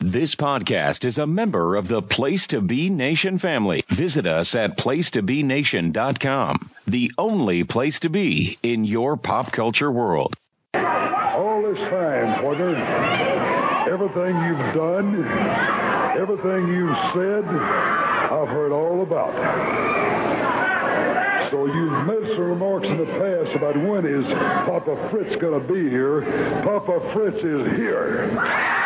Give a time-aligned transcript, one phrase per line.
[0.00, 3.82] This podcast is a member of the Place to Be Nation family.
[3.88, 10.34] Visit us at placetobenation.com, the only place to be in your pop culture world.
[10.74, 12.76] All this time, Porter,
[13.90, 15.24] everything you've done,
[16.16, 19.34] everything you've said, I've heard all about.
[21.50, 25.72] So you've made some remarks in the past about when is Papa Fritz going to
[25.72, 26.22] be here.
[26.62, 28.77] Papa Fritz is here.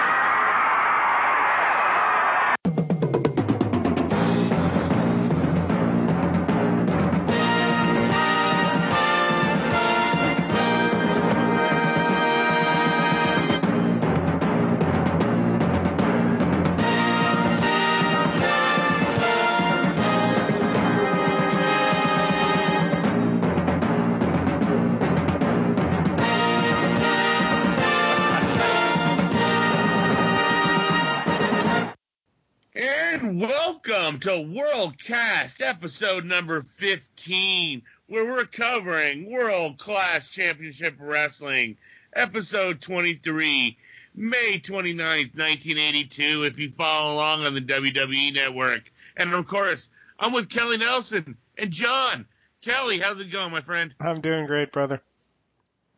[35.83, 41.77] Episode number 15, where we're covering World Class Championship Wrestling,
[42.15, 43.77] episode 23,
[44.15, 48.93] May 29th, 1982, if you follow along on the WWE network.
[49.17, 52.27] And of course, I'm with Kelly Nelson and John.
[52.61, 53.93] Kelly, how's it going, my friend?
[53.99, 55.03] I'm doing great, brother.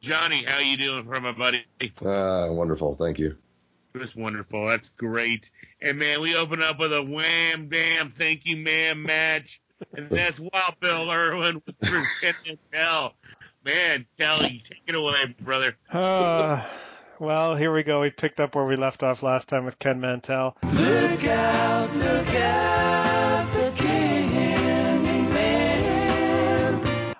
[0.01, 1.63] Johnny, how you doing for my buddy?
[2.03, 2.97] Uh, wonderful.
[2.97, 3.37] Thank you.
[3.95, 4.67] That's wonderful.
[4.67, 5.51] That's great.
[5.83, 9.61] And man, we open up with a wham damn thank you ma'am match.
[9.97, 12.23] And that's Wild Bill Irwin with Bruce
[12.73, 13.15] Hell.
[13.65, 15.75] Man, Kelly, take it away, brother.
[15.91, 16.63] Uh,
[17.19, 18.03] well, here we go.
[18.03, 20.57] We picked up where we left off last time with Ken Mantell.
[20.63, 25.15] Look out, look out, the Candyman.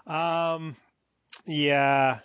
[0.07, 0.77] Um,
[1.47, 2.19] yeah,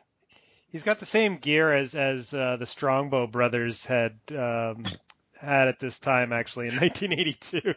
[0.69, 4.83] he's got the same gear as as uh, the Strongbow brothers had um,
[5.39, 7.73] had at this time, actually in 1982.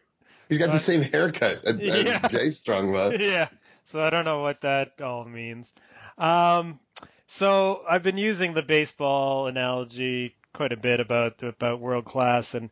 [0.48, 2.28] He's got the same haircut as, as Yeah.
[2.28, 3.10] Jay Strongbow.
[3.20, 3.48] yeah.
[3.84, 5.72] So I don't know what that all means.
[6.18, 6.78] Um,
[7.26, 12.70] so I've been using the baseball analogy quite a bit about about world class, and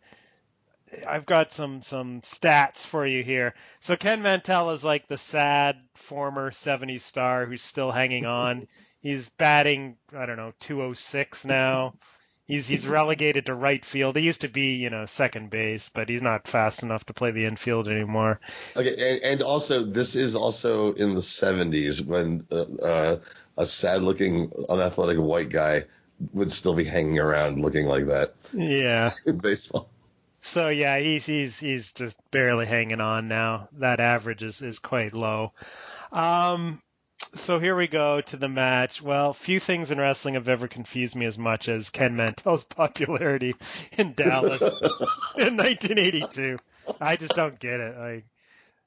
[1.06, 3.54] I've got some some stats for you here.
[3.80, 8.66] So Ken Mantell is like the sad former 70s star who's still hanging on.
[9.02, 11.94] He's batting, I don't know, 206 now.
[12.50, 14.16] He's he's relegated to right field.
[14.16, 17.30] He used to be, you know, second base, but he's not fast enough to play
[17.30, 18.40] the infield anymore.
[18.76, 23.18] Okay, and, and also this is also in the 70s when uh, uh,
[23.56, 25.84] a sad-looking, unathletic white guy
[26.32, 29.12] would still be hanging around looking like that Yeah.
[29.26, 29.88] in baseball.
[30.40, 33.68] So yeah, he's he's he's just barely hanging on now.
[33.74, 35.50] That average is is quite low.
[36.10, 36.80] Um,
[37.20, 39.00] so here we go to the match.
[39.02, 43.54] Well, few things in wrestling have ever confused me as much as Ken Mantell's popularity
[43.96, 44.80] in Dallas
[45.38, 46.58] in 1982.
[47.00, 47.96] I just don't get it.
[47.96, 48.24] Like,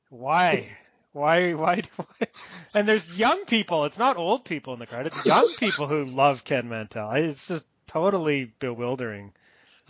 [0.09, 0.67] why?
[1.13, 2.27] Why, why, I?
[2.73, 3.85] And there's young people.
[3.85, 5.07] It's not old people in the crowd.
[5.07, 7.11] It's young people who love Ken Mantell.
[7.11, 9.31] It's just totally bewildering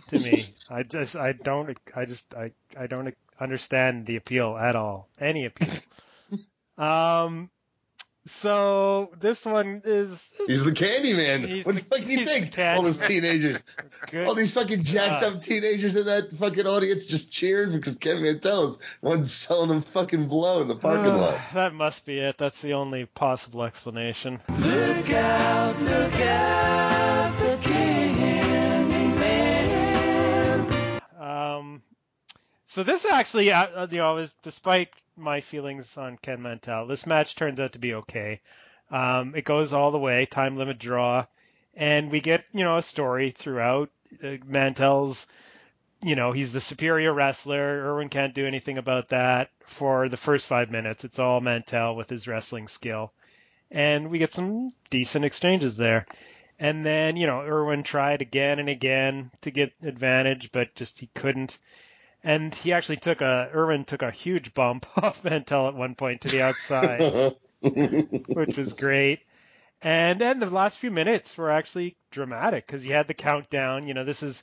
[0.08, 0.54] to me.
[0.68, 5.08] I just, I don't, I just, I, I don't understand the appeal at all.
[5.18, 5.74] Any appeal.
[6.76, 7.50] Um,
[8.26, 11.42] so this one is He's the candy man.
[11.64, 12.58] what the the- fuck do you think?
[12.58, 13.62] All those teenagers,
[14.10, 14.26] good.
[14.26, 15.28] all these fucking jacked Yeah.
[15.28, 19.82] up teenagers in that fucking audience just cheered because Ken Mantell is one selling them
[19.82, 21.40] fucking blow in the parking Uh, lot.
[21.52, 22.38] that must be it.
[22.38, 24.40] That's the only possible explanation.
[24.48, 27.58] Look out, look out, the
[29.54, 31.20] Candyman.
[31.20, 31.82] Um,
[32.66, 37.06] so this actually, uh, uh, you know, is despite my feelings on Ken Mantell, this
[37.06, 38.40] match turns out to be okay.
[38.90, 41.24] Um, it goes all the way, time limit draw,
[41.74, 43.90] and we get you know a story throughout.
[44.22, 45.26] Uh, Mantell's,
[46.02, 47.86] you know, he's the superior wrestler.
[47.86, 49.50] Irwin can't do anything about that.
[49.66, 53.12] For the first five minutes, it's all Mantell with his wrestling skill,
[53.70, 56.06] and we get some decent exchanges there.
[56.58, 61.08] And then, you know, Irwin tried again and again to get advantage, but just he
[61.14, 61.58] couldn't.
[62.24, 66.22] And he actually took a Irwin took a huge bump off Mantell at one point
[66.22, 67.36] to the outside,
[68.26, 69.20] which was great.
[69.82, 73.86] And then the last few minutes were actually dramatic because you had the countdown.
[73.86, 74.42] You know, this is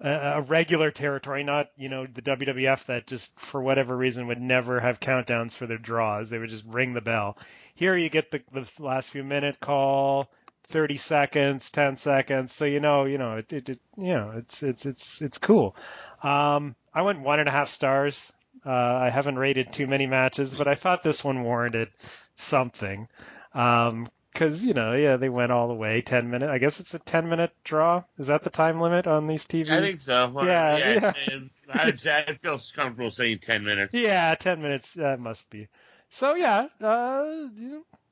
[0.00, 4.40] a, a regular territory, not you know the WWF that just for whatever reason would
[4.40, 6.30] never have countdowns for their draws.
[6.30, 7.36] They would just ring the bell.
[7.74, 10.30] Here you get the, the last few minute call,
[10.64, 12.52] 30 seconds, 10 seconds.
[12.52, 15.76] So you know, you know, it, it, it you know, it's it's it's it's cool.
[16.22, 18.32] Um, I went one and a half stars.
[18.66, 21.90] Uh, I haven't rated too many matches, but I thought this one warranted
[22.34, 23.06] something.
[23.54, 26.50] Um, because you know, yeah, they went all the way, ten minute.
[26.50, 28.02] I guess it's a ten minute draw.
[28.18, 29.70] Is that the time limit on these TV?
[29.70, 30.30] I think so.
[30.30, 31.12] Well, Yeah, yeah.
[31.28, 31.38] yeah.
[31.72, 31.82] I,
[32.28, 33.94] I feel comfortable saying ten minutes.
[33.94, 34.94] Yeah, ten minutes.
[34.94, 35.68] That must be.
[36.10, 37.48] So yeah, uh,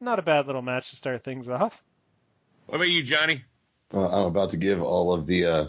[0.00, 1.82] not a bad little match to start things off.
[2.66, 3.42] What about you, Johnny?
[3.92, 5.66] Well, I'm about to give all of the uh,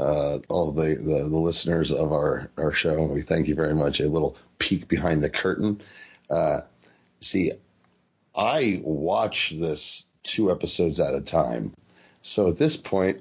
[0.00, 4.00] uh, all the, the the listeners of our our show, we thank you very much.
[4.00, 5.82] A little peek behind the curtain.
[6.28, 6.60] Uh,
[7.20, 7.52] see,
[8.34, 11.74] I watch this two episodes at a time,
[12.22, 13.20] so at this point,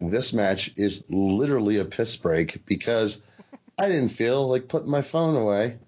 [0.00, 3.20] this match is literally a piss break because
[3.78, 5.78] I didn't feel like putting my phone away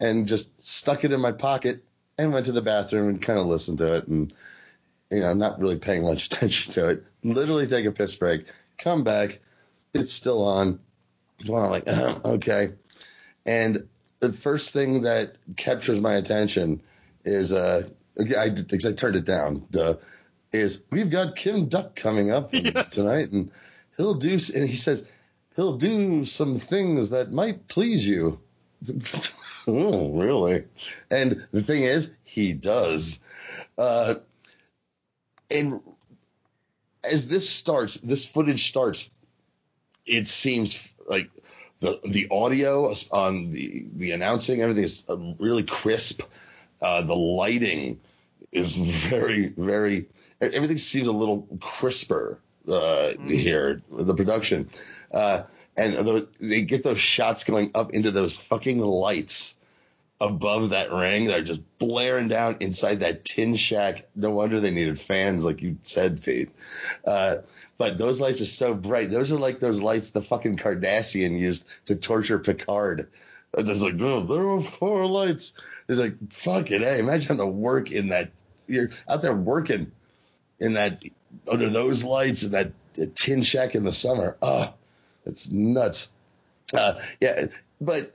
[0.00, 1.84] and just stuck it in my pocket
[2.18, 4.32] and went to the bathroom and kind of listened to it and
[5.10, 7.04] you know, not really paying much attention to it.
[7.22, 8.46] Literally take a piss break,
[8.78, 9.40] come back,
[9.94, 10.80] it's still on.
[11.46, 12.72] Well, I'm like, uh, okay.
[13.44, 13.88] And
[14.20, 16.82] the first thing that captures my attention
[17.24, 17.88] is, uh,
[18.18, 19.94] I, because I turned it down, duh,
[20.52, 22.52] is we've got Kim Duk coming up
[22.90, 23.50] tonight, and
[23.96, 25.04] he'll do, and he says,
[25.54, 28.40] he'll do some things that might please you.
[29.66, 30.64] oh, really?
[31.10, 33.20] And the thing is, he does.
[33.76, 34.16] Uh,
[35.50, 35.80] and
[37.04, 39.10] as this starts, this footage starts,
[40.06, 41.30] it seems like
[41.80, 46.22] the the audio on the the announcing everything is uh, really crisp.
[46.80, 48.00] Uh, the lighting
[48.52, 50.06] is very very
[50.40, 52.38] everything seems a little crisper
[52.68, 53.82] uh, here.
[53.90, 54.70] The production
[55.12, 55.42] uh,
[55.76, 59.56] and the, they get those shots going up into those fucking lights
[60.20, 64.06] above that ring that are just blaring down inside that tin shack.
[64.14, 66.50] No wonder they needed fans, like you said, Pete.
[67.06, 67.38] Uh,
[67.78, 69.10] but those lights are so bright.
[69.10, 73.08] Those are like those lights the fucking Cardassian used to torture Picard.
[73.52, 75.52] They're Just like, oh, there are four lights.
[75.88, 78.30] It's like, fuck it, hey, imagine having to work in that.
[78.66, 79.92] You're out there working
[80.58, 81.02] in that
[81.50, 84.36] under those lights in that uh, tin shack in the summer.
[84.42, 84.72] Ah,
[85.24, 86.08] it's nuts.
[86.74, 87.46] Uh, yeah,
[87.80, 88.12] but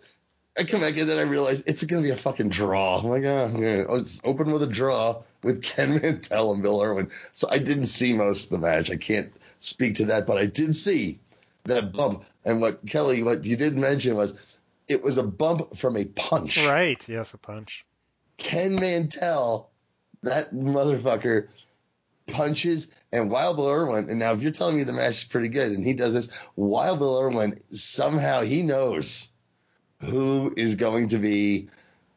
[0.58, 3.00] I come back and then I realize it's going to be a fucking draw.
[3.00, 3.84] I'm like, oh, yeah.
[3.88, 7.10] oh, it's open with a draw with Ken Mantell and Bill Irwin.
[7.34, 8.92] So I didn't see most of the match.
[8.92, 11.20] I can't speak to that, but I did see
[11.64, 12.26] that bump.
[12.44, 14.34] And what Kelly, what you did mention was
[14.88, 16.66] it was a bump from a punch.
[16.66, 17.08] Right.
[17.08, 17.86] Yes, a punch.
[18.38, 19.70] Ken Mantell,
[20.24, 21.48] that motherfucker
[22.28, 24.10] punches and Wild Bill Irwin.
[24.10, 26.30] And now if you're telling me the match is pretty good and he does this,
[26.56, 29.30] Wild Bill Irwin somehow he knows
[30.02, 31.70] who is going to be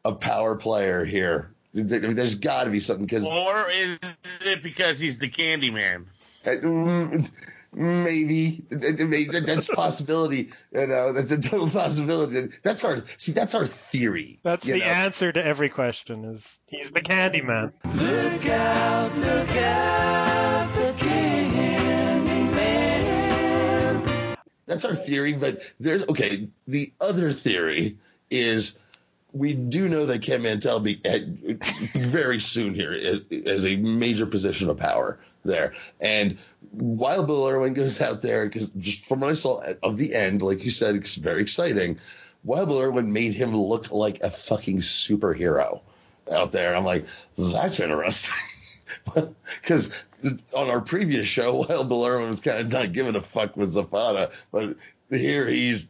[0.03, 1.51] a power player here.
[1.73, 3.97] There- There's got to be something because Or is
[4.45, 6.05] it because he's the candy man?
[6.45, 7.31] Uh, mm,
[7.73, 10.51] maybe maybe that's a possibility.
[10.71, 12.49] You know, that's a total possibility.
[12.63, 13.31] That's our see.
[13.33, 14.39] That's our theory.
[14.43, 14.85] That's the know?
[14.85, 16.23] answer to every question.
[16.25, 17.73] Is he's the candy man.
[17.83, 20.34] Look out, look out,
[24.65, 26.49] That's our theory, but there's okay.
[26.67, 27.97] The other theory
[28.29, 28.77] is
[29.31, 34.69] we do know that Ken Mantell be at, very soon here as, a major position
[34.69, 36.37] of power there, and
[36.71, 40.41] while Bill Irwin goes out there, because just from what I saw of the end,
[40.41, 41.99] like you said, it's very exciting.
[42.43, 45.81] Wild Bill Irwin made him look like a fucking superhero
[46.31, 46.75] out there.
[46.75, 47.05] I'm like,
[47.37, 48.35] that's interesting.
[49.61, 49.91] Because
[50.55, 53.71] on our previous show, Wild Bill Irwin was kind of not giving a fuck with
[53.71, 54.75] Zapata, but
[55.09, 55.87] here he's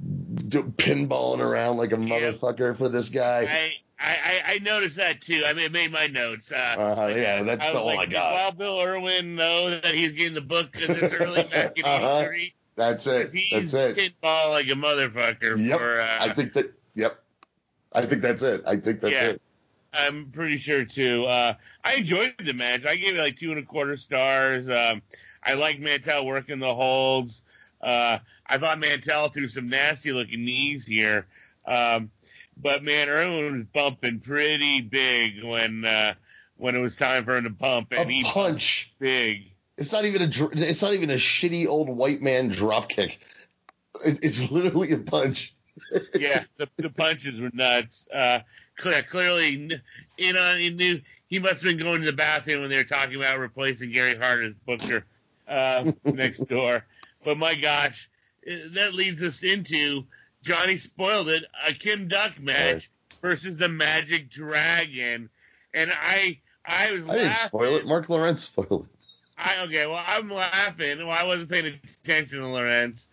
[0.00, 3.42] pinballing around like a motherfucker for this guy.
[3.50, 5.42] I, I, I- noticed that too.
[5.46, 6.50] I mean, it made my notes.
[6.52, 8.32] Uh, Uh-huh, yeah, that's I the all like, I got.
[8.34, 12.18] Wild Bill Irwin know that he's getting the book in this early back in Uh-huh.
[12.20, 12.54] 83?
[12.76, 13.32] That's it.
[13.32, 14.14] He's That's it.
[14.22, 15.78] pinball like a motherfucker Yep.
[15.78, 16.72] for, uh, I think that.
[16.94, 17.22] Yep.
[17.92, 18.62] I think that's it.
[18.66, 19.26] I think that's Yeah.
[19.30, 19.42] it.
[19.92, 21.24] I'm pretty sure too.
[21.24, 22.84] Uh, I enjoyed the match.
[22.86, 24.70] I gave it like two and a quarter stars.
[24.70, 25.02] Um,
[25.42, 27.42] I like Mantell working the holds.
[27.80, 31.26] Uh, I thought Mantell threw some nasty looking knees here.
[31.66, 32.10] Um,
[32.56, 36.14] but man, Irwin was bumping pretty big when, uh,
[36.56, 38.92] when it was time for him to bump A and he bumped punch.
[38.98, 39.44] big.
[39.78, 40.26] It's not even a.
[40.26, 43.18] dr- It's not even a shitty old white man drop kick.
[44.04, 45.54] It- It's literally a punch.
[46.14, 48.06] Yeah, the, the punches were nuts.
[48.12, 48.40] Uh,
[48.76, 49.70] clear, clearly,
[50.18, 52.84] you know, he knew he must have been going to the bathroom when they were
[52.84, 55.04] talking about replacing Gary Hart as Booker
[55.48, 56.84] uh, next door.
[57.24, 58.08] But my gosh,
[58.46, 60.04] eh, that leads us into
[60.42, 65.28] Johnny spoiled it a Kim Duk match versus the Magic Dragon,
[65.74, 67.86] and I I was I didn't spoil it.
[67.86, 68.90] Marc Lowrance spoiled it.
[69.36, 70.98] I okay, well I'm laughing.
[70.98, 73.08] Well, I wasn't paying attention to Lowrance,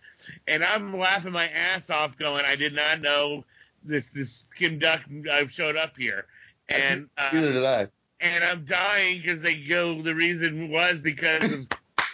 [0.46, 3.44] and I'm laughing my ass off, going, I did not know
[3.84, 6.26] this this Kim Duk uh, showed up here,
[6.68, 7.88] and uh, Neither did I.
[8.20, 10.00] and I'm dying because they go.
[10.02, 11.66] The reason was because of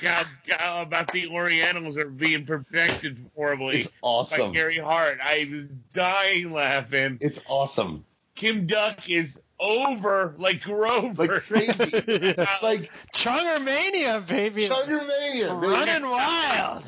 [0.03, 0.25] how,
[0.59, 4.53] how about the Orientals are being perfected horribly It's by awesome.
[4.53, 5.19] Gary Hart.
[5.23, 7.19] I was dying laughing.
[7.21, 8.05] It's awesome.
[8.35, 11.27] Kim Duk is over like Grover.
[11.27, 11.73] Like crazy.
[12.63, 14.63] like Chunger Mania, baby.
[14.69, 15.61] Chungermania.
[15.61, 15.73] baby.
[15.73, 16.85] Running wild.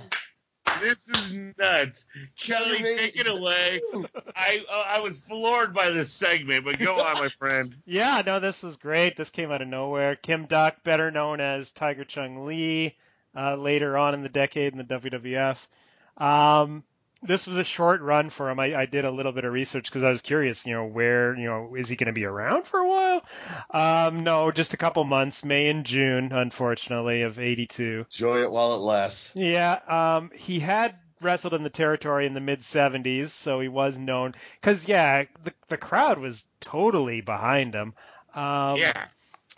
[0.80, 2.06] This is nuts.
[2.38, 3.80] Kelly, take it away.
[4.34, 7.74] I uh, I was floored by this segment, but go on, my friend.
[7.86, 9.16] Yeah, no, this was great.
[9.16, 10.16] This came out of nowhere.
[10.16, 12.96] Kim Duck, better known as Tiger Chung Lee,
[13.36, 15.66] uh, later on in the decade in the WWF.
[16.16, 16.84] Um,
[17.26, 18.58] this was a short run for him.
[18.58, 21.36] I, I did a little bit of research because I was curious, you know, where,
[21.36, 23.24] you know, is he going to be around for a while?
[23.70, 28.06] Um, no, just a couple months, May and June, unfortunately, of 82.
[28.10, 29.32] Enjoy it while it lasts.
[29.34, 33.98] Yeah, um, he had wrestled in the territory in the mid 70s, so he was
[33.98, 34.32] known.
[34.60, 37.94] Because, yeah, the, the crowd was totally behind him.
[38.34, 39.06] Um, yeah.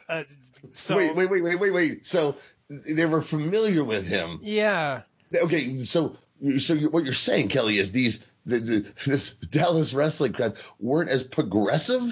[0.09, 0.25] uh,
[0.73, 2.07] so, wait, wait, wait, wait, wait, wait.
[2.07, 2.37] So
[2.69, 4.41] they were familiar with him.
[4.43, 5.03] Yeah.
[5.35, 6.17] Okay, so
[6.59, 11.11] so you, what you're saying, Kelly, is these the, the, this Dallas wrestling crowd weren't
[11.11, 12.03] as progressive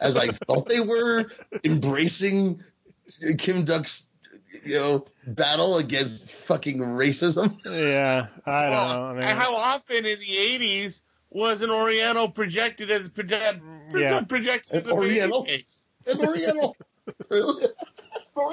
[0.00, 1.26] as I thought they were,
[1.62, 2.62] embracing
[3.38, 4.06] Kim Duk's
[4.64, 7.58] you know battle against fucking racism.
[7.64, 8.26] Yeah.
[8.46, 9.06] I don't Well, know.
[9.06, 13.60] I mean, how often in the '80s was an Oriental projected as project,
[13.92, 14.20] Yeah.
[14.22, 15.44] projected as An a Oriental?
[15.44, 15.86] babyface?
[16.06, 16.76] An Oriental.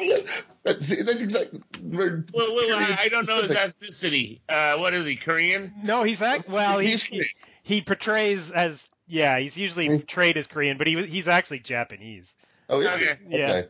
[0.01, 0.13] Really?
[0.13, 0.33] Oriental.
[0.63, 1.61] That's, that's exactly.
[1.81, 1.99] Wait,
[2.33, 4.41] wait, wait, I, I don't know his ethnicity.
[4.47, 5.15] Uh, what is he?
[5.15, 5.73] Korean?
[5.83, 7.25] no, he's act, well, He's he's, Korean.
[7.63, 9.95] he portrays as, yeah, he's usually Hmm.
[9.97, 12.35] portrayed as Korean, but he he's actually Japanese.
[12.69, 13.05] Oh, is Okay.
[13.11, 13.19] it?
[13.29, 13.61] Yeah.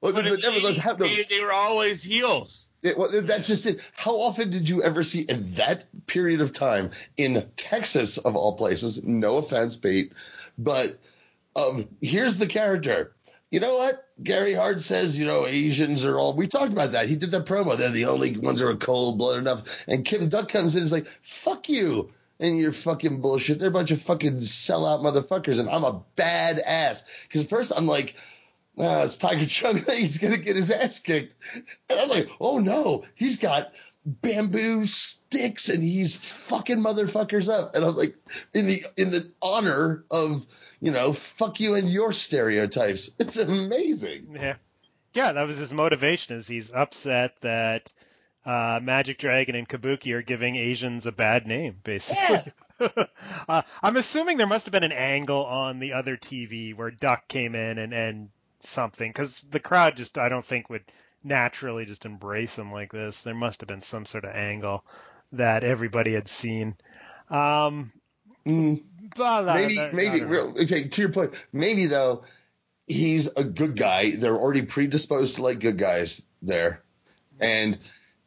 [0.00, 2.68] Well, But but, in the nevertheless, 80s, how, no, they, they were always heels.
[2.82, 3.80] it, well, that's just it.
[3.96, 8.54] How often did you ever see in that period of time in Texas, of all
[8.54, 9.02] places?
[9.02, 10.12] No offense, Pete,
[10.56, 10.98] but
[11.56, 13.16] um, here's the character.
[13.50, 14.06] You know what?
[14.22, 16.34] Gary Hart says, you know, Asians are all.
[16.34, 17.08] We talked about that.
[17.08, 17.76] He did that promo.
[17.76, 19.84] They're the only ones who are cold blooded enough.
[19.86, 22.12] And Kim Duk comes in and is like, fuck you.
[22.40, 23.58] And you're fucking bullshit.
[23.58, 25.58] They're a bunch of fucking sellout motherfuckers.
[25.58, 27.02] And I'm a badass.
[27.22, 28.16] Because at first I'm like,
[28.78, 29.78] ah, it's Tiger Chung.
[29.78, 31.34] He's going to get his ass kicked.
[31.88, 33.72] And I'm like, oh no, he's got
[34.04, 37.74] bamboo sticks and he's fucking motherfuckers up.
[37.74, 38.14] And I'm like,
[38.52, 40.46] in the in the honor of
[40.80, 43.10] you know, fuck you and your stereotypes.
[43.18, 44.36] It's amazing.
[44.40, 44.54] Yeah.
[45.14, 47.90] Yeah, that was his motivation is he's upset that
[48.44, 52.52] uh, Magic Dragon and Kabuki are giving Asians a bad name, basically.
[53.48, 57.26] uh, I'm assuming there must have been an angle on the other TV where Duk
[57.26, 58.28] came in and, and
[58.62, 60.84] something, because the crowd just, I don't think, would
[61.24, 63.22] naturally just embrace him like this.
[63.22, 64.84] There must have been some sort of angle
[65.32, 66.76] that everybody had seen.
[67.28, 67.92] Um,
[68.48, 68.82] Mm,
[69.54, 70.24] maybe, I maybe.
[70.24, 72.24] Real, okay, to your point, maybe though,
[72.86, 74.12] he's a good guy.
[74.12, 76.82] They're already predisposed to like good guys there,
[77.40, 77.78] and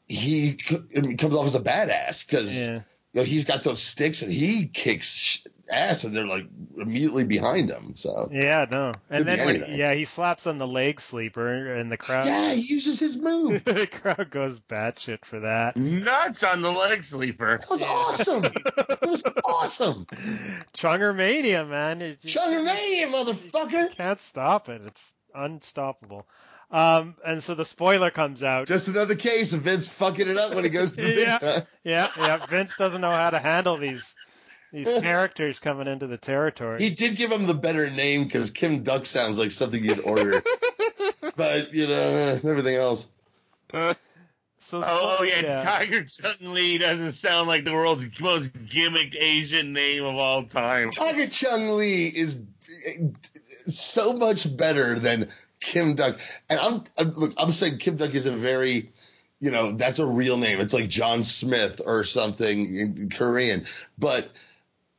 [0.08, 2.74] he c- comes off as a badass because Yeah.
[2.76, 2.82] you
[3.14, 5.40] know he's got those sticks and he kicks sh-
[5.72, 6.46] ass, and they're like
[6.78, 7.96] immediately behind him.
[7.96, 8.94] So Yeah, no.
[9.10, 12.62] And then when, yeah, he slaps on the leg sleeper and the crowd yeah, he
[12.62, 13.64] uses his move.
[13.66, 15.78] the crowd goes batshit for that.
[15.78, 17.58] Nuts on the leg sleeper.
[17.60, 18.46] That was awesome.
[18.46, 20.06] It was awesome.
[20.74, 22.02] Chunger Mania, man.
[22.02, 23.96] It- you Chungamania, motherfucker.
[23.96, 24.82] can't stop it.
[24.86, 26.28] It's unstoppable.
[26.72, 28.68] Um, and so the spoiler comes out.
[28.68, 31.38] Just another case of Vince fucking it up when he goes to the Yeah.
[31.40, 31.68] big time.
[31.84, 32.46] yeah, yeah.
[32.46, 34.16] Vince doesn't know how to handle these
[34.72, 36.82] these characters coming into the territory.
[36.82, 40.44] He did give him the better name because Kim Duk sounds like something you'd order.
[41.36, 43.08] but, you know, eh, everything else.
[43.74, 43.96] so
[44.84, 45.64] Oh, oh, yeah, yeah.
[45.64, 50.92] Tiger Chung Lee doesn't sound like the world's most gimmicked Asian name of all time.
[50.92, 52.38] Tiger Chung Lee is
[53.68, 56.20] so much better than Kim Duk.
[56.50, 58.92] And I'm, I'm look, I'm saying Kim Duk is a very,
[59.40, 60.60] you know, that's a real name.
[60.60, 63.66] It's like John Smith or something in Korean.
[63.98, 64.30] But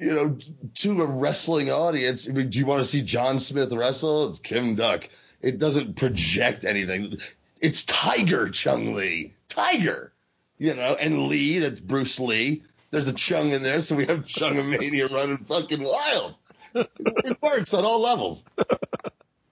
[0.02, 0.36] you know,
[0.74, 4.30] to a wrestling audience, I mean, do you want to see John Smith wrestle?
[4.30, 5.08] It's Kim Duk.
[5.40, 7.18] It doesn't project anything.
[7.60, 9.34] It's Tiger Chung Lee.
[9.48, 10.12] Tiger.
[10.58, 12.64] You know, and Lee, that's Bruce Lee.
[12.90, 16.34] There's a Chung in there, so we have Chungamania running fucking wild.
[16.74, 18.44] It works on all levels.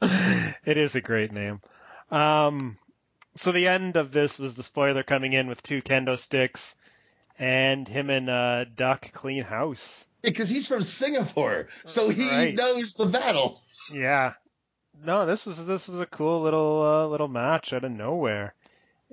[0.02, 1.60] it is a great name.
[2.10, 2.76] Um,
[3.36, 6.74] so the end of this was the spoiler coming in with two kendo sticks
[7.38, 10.06] and him and uh, Duk clean house.
[10.22, 12.54] Because he's from Singapore, so he Right.
[12.54, 13.62] knows the battle.
[13.92, 14.34] Yeah.
[15.02, 18.54] No, this was this was a cool little uh, little match out of nowhere,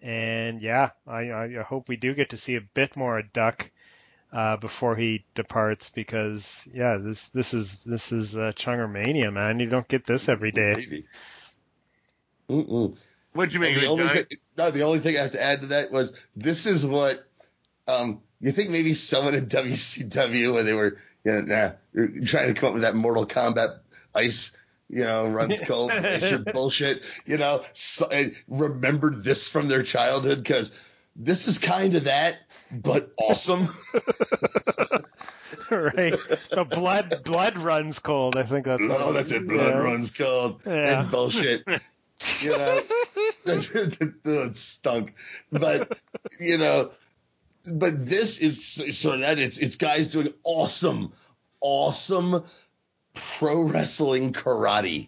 [0.01, 3.31] and yeah, I, I I hope we do get to see a bit more of
[3.31, 3.71] Duk
[4.33, 9.59] uh, before he departs because yeah, this this is this is uh, Chungermania, man.
[9.59, 11.05] You don't get this every day.
[12.49, 12.97] Mm-mm.
[13.33, 14.25] What'd you make the only thing,
[14.57, 17.19] no, the only thing I have to add to that was this is what
[17.87, 21.71] um, you think maybe someone in WCW when they were you know, nah,
[22.25, 23.79] trying to come up with that Mortal Kombat
[24.15, 24.51] ice,
[24.89, 28.09] you know, runs cold glacier bullshit, you know, so,
[28.47, 30.71] remembered this from their childhood because
[31.15, 32.37] this is kind of that,
[32.71, 33.67] but awesome.
[35.71, 36.15] right.
[36.51, 38.37] The blood blood runs cold.
[38.37, 38.83] I think that's.
[38.87, 39.47] oh, that's it.
[39.47, 39.81] Blood yeah.
[39.81, 41.01] runs cold Yeah.
[41.01, 41.63] and bullshit.
[42.41, 42.81] you know,
[43.45, 45.13] it stunk.
[45.51, 45.97] But
[46.39, 46.91] you know,
[47.71, 51.11] but this is so that it's it's guys doing awesome,
[51.61, 52.43] awesome
[53.13, 55.07] pro wrestling karate.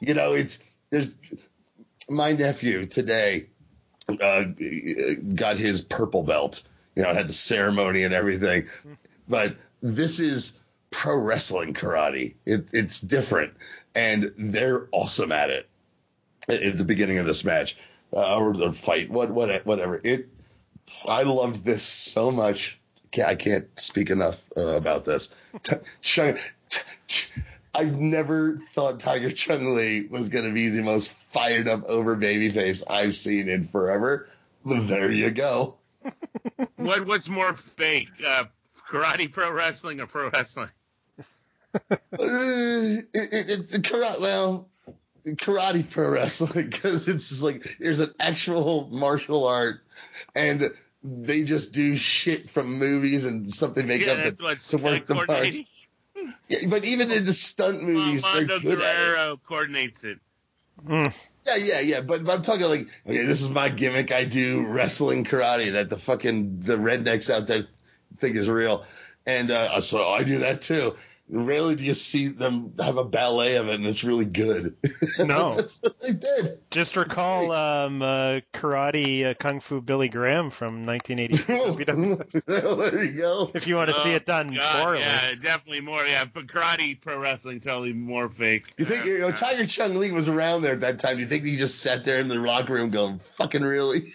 [0.00, 0.58] You know, it's
[0.90, 1.16] there's
[2.08, 3.46] my nephew today
[4.08, 4.44] uh,
[5.34, 6.62] got his purple belt.
[6.94, 8.68] You know, had the ceremony and everything.
[9.28, 10.52] But this is
[10.90, 12.34] pro wrestling karate.
[12.44, 13.54] It, it's different,
[13.94, 15.68] and they're awesome at it.
[16.48, 17.76] At the beginning of this match
[18.12, 20.00] uh, or, or fight, what, what, whatever.
[20.02, 20.28] It.
[21.06, 22.78] I loved this so much.
[23.26, 25.28] I can't speak enough uh, about this.
[25.62, 25.76] T-
[27.74, 32.16] I never thought Tiger Chung Lee was going to be the most fired up over
[32.16, 34.28] babyface I've seen in forever.
[34.64, 35.76] There you go.
[36.76, 38.44] What what's more fake, uh,
[38.88, 40.70] karate pro wrestling or pro wrestling?
[41.74, 41.78] Uh,
[42.18, 44.68] it, it, it, karate, well,
[45.26, 49.80] karate pro wrestling because it's just like there's an actual martial art,
[50.34, 50.72] and
[51.04, 54.68] they just do shit from movies and something they make yeah, up that's to, what's
[54.68, 55.58] to work the parts.
[56.48, 59.38] Yeah, but even in the stunt movies, they're Mondo good at it.
[59.44, 60.18] Coordinates it.
[60.84, 61.32] Mm.
[61.46, 62.00] Yeah, yeah, yeah.
[62.00, 64.12] But, but I'm talking like, okay, this is my gimmick.
[64.12, 67.66] I do wrestling karate that the fucking the rednecks out there
[68.18, 68.84] think is real,
[69.26, 70.94] and uh, so I do that too.
[71.34, 74.76] Rarely do you see them have a ballet of it, and it's really good.
[75.18, 75.56] No.
[75.56, 76.58] that's what they did.
[76.70, 82.22] Just recall um, uh, karate uh, kung fu Billy Graham from 1982.
[82.46, 83.50] there you go.
[83.54, 85.00] if you want to see Oh, it done God, poorly.
[85.00, 86.04] Yeah, definitely more.
[86.04, 88.72] Yeah, but karate pro wrestling totally more fake.
[88.76, 91.18] You think you know Tiger Chung Lee was around there at that time?
[91.18, 94.12] You think he just sat there in the locker room going, "Fucking really"?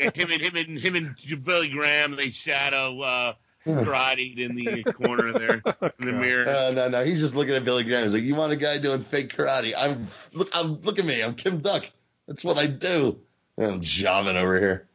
[0.00, 3.32] yeah, him and him and him and Billy Graham they shadow uh,
[3.66, 5.62] karate in the corner there
[5.98, 6.44] in the mirror.
[6.44, 7.04] No, no, no.
[7.04, 8.02] He's just looking at Billy Graham.
[8.02, 9.74] He's like, "You want a guy doing fake karate?
[9.76, 11.22] I'm look, I'm look at me.
[11.22, 11.90] I'm Kim Duk.
[12.26, 13.20] That's what I do."
[13.58, 14.88] I'm jobbing over here.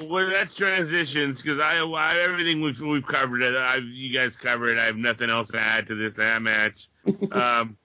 [0.00, 3.54] Well, that transitions because I, I everything we've we've covered it.
[3.56, 4.78] I you guys covered.
[4.78, 6.88] I have nothing else to add to this that match.
[7.32, 7.76] um,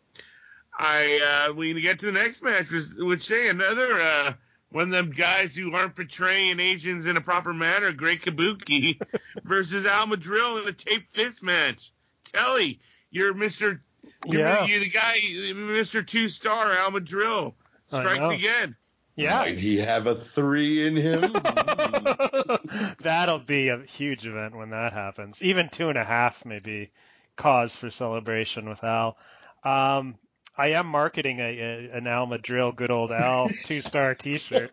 [0.78, 4.34] I uh, we need to get to the next match, which, which say another uh,
[4.75, 7.93] one of them guys who aren't portraying Asians in a proper manner.
[7.93, 8.99] Great Kabuki
[9.45, 11.93] versus Al Madril in a tape fist match.
[12.33, 13.81] Kelly, you're Mister.
[14.25, 14.65] You're, Yeah.
[14.65, 15.15] you're the guy,
[15.55, 17.53] Mister Two Star Al Madril
[17.88, 18.75] strikes again.
[19.15, 19.38] Yeah.
[19.39, 21.31] Might he have a three in him?
[23.01, 25.41] That'll be a huge event when that happens.
[25.41, 26.91] Even two and a half may be
[27.38, 29.15] cause for celebration with Al.
[29.63, 30.15] Um,
[30.57, 34.71] I am marketing a, a an Al Madril, good old Al two star T-shirt.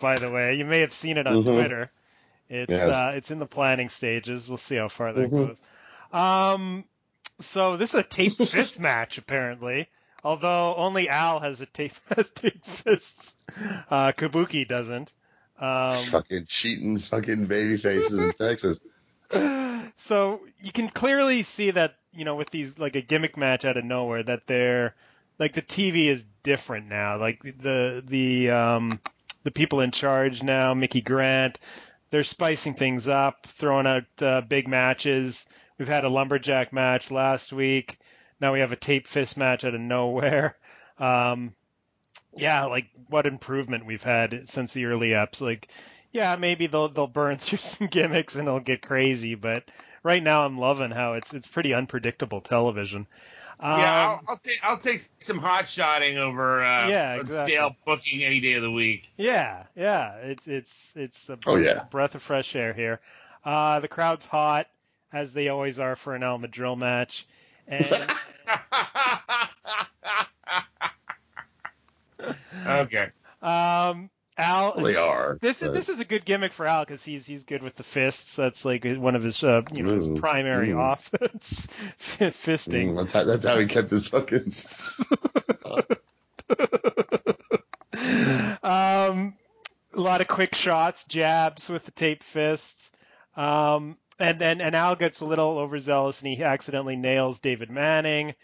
[0.00, 1.54] By the way, you may have seen it on Mhm.
[1.54, 1.90] Twitter.
[2.48, 2.88] It's Yes.
[2.88, 4.48] uh, it's in the planning stages.
[4.48, 5.46] We'll see how far that Mhm.
[5.48, 5.58] goes.
[6.12, 6.84] Um,
[7.40, 9.88] so this is a tape fist match apparently.
[10.22, 13.36] Although only Al has a tape has tape fists,
[13.90, 15.12] uh, Kabuki doesn't.
[15.58, 18.80] Um, fucking cheating, fucking baby faces in Texas.
[19.96, 23.76] so you can clearly see that you know with these like a gimmick match out
[23.76, 24.94] of nowhere that they're
[25.38, 27.18] like the TV is different now.
[27.18, 29.00] Like the the um,
[29.42, 31.58] the people in charge now, Mickey Grant,
[32.10, 35.46] they're spicing things up, throwing out uh, big matches.
[35.78, 37.98] We've had a lumberjack match last week.
[38.40, 40.56] Now we have a tape fist match out of nowhere.
[40.96, 41.52] Um,
[42.36, 45.40] yeah, like what improvement we've had since the early eps.
[45.40, 45.66] Like,
[46.14, 49.64] yeah, maybe they'll they'll burn through some gimmicks and it'll get crazy, but
[50.02, 53.06] right now I'm loving how it's it's pretty unpredictable television.
[53.60, 57.52] Um, Yeah, I'll, I'll take I'll take some hot shotting over uh, Yeah, exactly.
[57.52, 59.10] stale booking any day of the week.
[59.18, 61.82] yeah, yeah, it's it's it's a Oh, yeah.
[61.90, 63.00] breath of fresh air here.
[63.44, 64.68] Uh, the crowd's hot
[65.12, 67.26] as they always are for an El Madril match,
[67.68, 67.94] and
[72.66, 73.10] okay.
[73.42, 75.38] um, Al they are.
[75.40, 77.76] This is but- this is a good gimmick for Al because he's he's good with
[77.76, 78.36] the fists.
[78.36, 80.80] That's like one of his uh, you know his primary ooh.
[80.80, 81.66] offense,
[81.98, 82.92] fisting.
[82.92, 84.44] Mm, that's how that's how he kept his fucking.
[88.62, 89.34] um,
[89.94, 92.90] a lot of quick shots, jabs with the tape fists.
[93.36, 98.34] Um, and then and Al gets a little overzealous and he accidentally nails David Manning.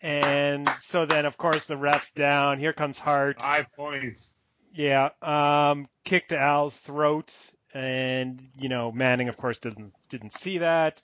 [0.00, 2.58] And so then, of course, the ref down.
[2.58, 3.42] Here comes Hart.
[3.42, 4.35] Five points.
[4.76, 7.34] Yeah, um, kick to Al's throat,
[7.72, 11.00] and you know Manning, of course, didn't didn't see that.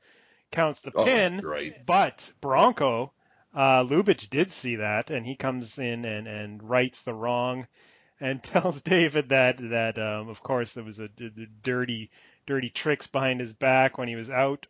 [0.50, 1.86] Counts the Oh, pin, great.
[1.86, 3.10] but Bronko,
[3.54, 7.66] uh, Lubich did see that, and he comes in and and rights the wrong,
[8.20, 12.10] and tells David that that um, of course there was a, d- d- dirty
[12.46, 14.66] dirty tricks behind his back when he was out.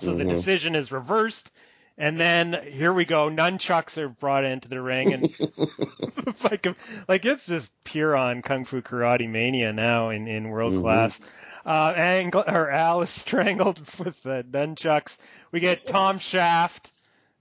[0.00, 0.28] So the Mhm.
[0.28, 1.52] decision is reversed.
[1.96, 3.28] And then here we go.
[3.30, 5.30] Nunchucks are brought into the ring, and
[6.50, 6.66] like,
[7.08, 10.80] like it's just pure on kung fu karate mania now in, in world Mhm.
[10.80, 11.20] class.
[11.64, 15.18] Uh, Angle, or Al is strangled with the nunchucks.
[15.52, 16.90] We get Tom Shaft.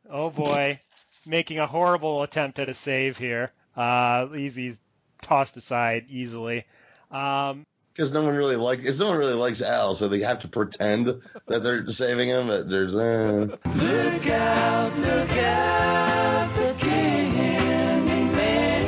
[0.10, 0.80] Oh boy,
[1.26, 3.52] making a horrible attempt at a save here.
[3.76, 4.80] Uh, he's, he's
[5.22, 6.66] tossed aside easily.
[7.10, 10.48] Um, Because no one really like, no one really likes Al, so they have to
[10.48, 11.06] pretend
[11.48, 12.48] that they're saving him.
[12.48, 16.74] But there's, uh, Look out, look out, the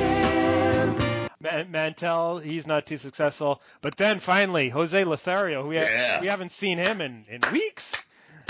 [0.06, 1.40] Candyman.
[1.40, 3.62] Man- Mantell, he's not too successful.
[3.82, 6.22] But then finally, Jose Lothario, who we, ha- Yeah.
[6.22, 8.02] we haven't seen him in, in weeks,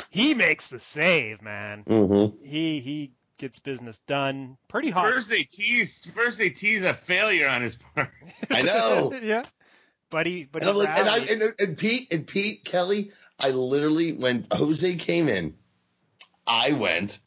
[0.09, 1.83] he makes the save, man.
[1.85, 2.33] mhm.
[2.45, 4.55] He he gets business done.
[4.69, 5.13] Pretty hard.
[5.13, 6.05] First they tease.
[6.15, 8.09] First they tease a failure on his part.
[8.49, 9.13] I know.
[9.21, 9.43] yeah.
[10.11, 14.47] He but And like, and, I, and, and Pete and Pete Kelly, I literally when
[14.51, 15.55] Jose came in,
[16.47, 17.19] I went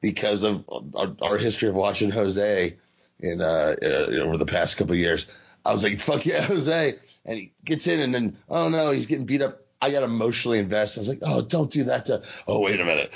[0.00, 2.76] because of our, our history of watching Jose
[3.20, 5.26] in uh, uh over the past couple years.
[5.64, 9.06] I was like, "Fuck yeah, Jose!" And he gets in, and then oh no, he's
[9.06, 9.60] getting beat up.
[9.80, 11.00] I got emotionally invested.
[11.00, 13.12] I was like, "Oh, don't do that to." Oh, wait a minute.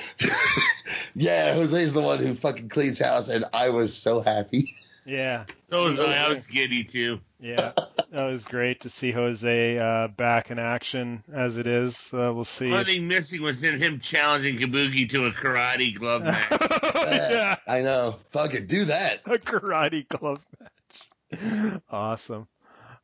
[1.14, 4.76] yeah, Jose's the one who fucking cleans house, and I was so happy.
[5.10, 5.44] yeah.
[5.70, 6.26] So was I.
[6.26, 7.20] I was giddy too.
[7.40, 7.72] Yeah.
[8.12, 12.12] That was great to see Jose uh, back in action as it is.
[12.12, 12.68] Uh, we'll see.
[12.70, 16.50] The only thing missing was in him challenging Kabuki to a karate glove match.
[16.94, 17.56] yeah.
[17.66, 18.16] I know.
[18.30, 19.20] Fuck it, do that.
[19.26, 21.80] a karate glove match.
[21.90, 22.46] awesome.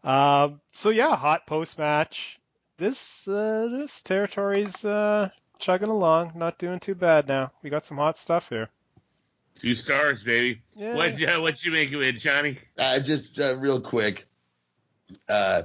[0.04, 2.38] Um, so yeah, hot post match.
[2.78, 7.52] This uh, this territory's uh, chugging along, not doing too bad now.
[7.62, 8.68] We got some hot stuff here.
[9.56, 10.60] Two stars, baby.
[10.76, 10.94] Yeah.
[10.94, 12.58] What uh, what you make of it, Johnny?
[12.78, 14.26] Uh, just uh, real quick,
[15.28, 15.62] uh,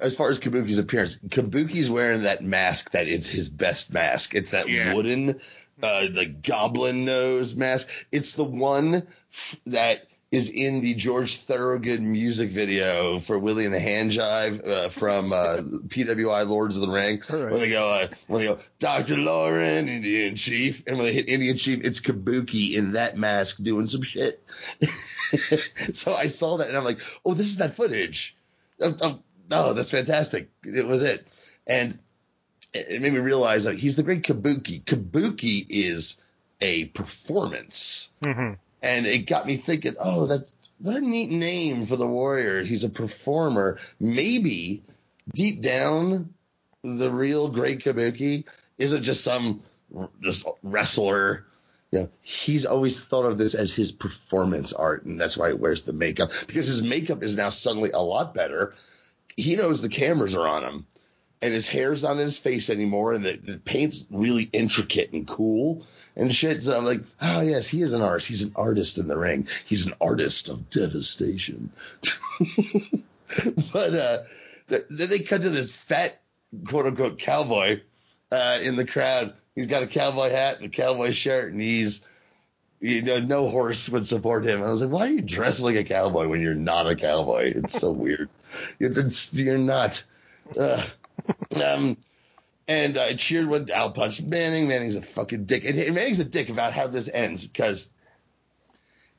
[0.00, 4.34] as far as Kabuki's appearance, Kabuki's wearing that mask that is his best mask.
[4.34, 4.94] It's that Yeah.
[4.94, 5.40] wooden,
[5.82, 7.88] uh, the goblin nose mask.
[8.12, 13.74] It's the one f- that is in the George Thorogood music video for Willie and
[13.74, 17.50] the Hand Jive uh, from uh, PWI Lords of the Ring, right.
[17.50, 21.28] where they go, uh, where they go, Doctor Lauren, Indian Chief, and when they hit
[21.28, 24.40] Indian Chief, it's Kabuki in that mask doing some shit.
[25.94, 28.36] so I saw that and I'm like, oh, this is that footage.
[28.80, 29.18] Oh, oh,
[29.50, 30.48] oh, that's fantastic.
[30.62, 31.26] It was it.
[31.66, 31.98] And
[32.72, 34.84] it it made me realize that he's the great Kabuki.
[34.84, 36.18] Kabuki is
[36.60, 38.10] a performance.
[38.22, 38.54] Mm-hmm.
[38.82, 42.62] And it got me thinking, oh, that's what a neat name for the warrior.
[42.62, 43.78] He's a performer.
[43.98, 44.82] Maybe
[45.34, 46.32] deep down,
[46.82, 48.44] the real great Kabuki
[48.78, 49.62] isn't just some
[50.22, 51.46] just wrestler.
[51.90, 55.54] You know, he's always thought of this as his performance art, and that's why he
[55.54, 58.74] wears the makeup because his makeup is now suddenly a lot better.
[59.36, 60.86] He knows the cameras are on him,
[61.42, 65.26] and his hair's not in his face anymore, and the, the paint's really intricate and
[65.26, 66.62] cool and shit.
[66.62, 68.28] So I'm like, oh yes, he is an artist.
[68.28, 69.48] He's an artist in the ring.
[69.64, 71.72] He's an artist of devastation.
[73.72, 74.18] but uh,
[74.68, 76.20] then they cut to this fat
[76.66, 77.80] quote unquote cowboy
[78.30, 79.34] uh, in the crowd.
[79.54, 82.02] He's got a cowboy hat and a cowboy shirt, and he's
[82.80, 84.62] you know no horse would support him.
[84.62, 87.52] I was like, why are you dressed like a cowboy when you're not a cowboy?
[87.56, 88.28] It's so weird.
[88.80, 90.02] It's, you're not.
[90.58, 90.84] Ugh.
[91.62, 91.96] Um,
[92.68, 94.68] and I cheered when Al punched Manning.
[94.68, 95.64] Manning's a fucking dick.
[95.64, 97.88] And and Manning's a dick about how this ends because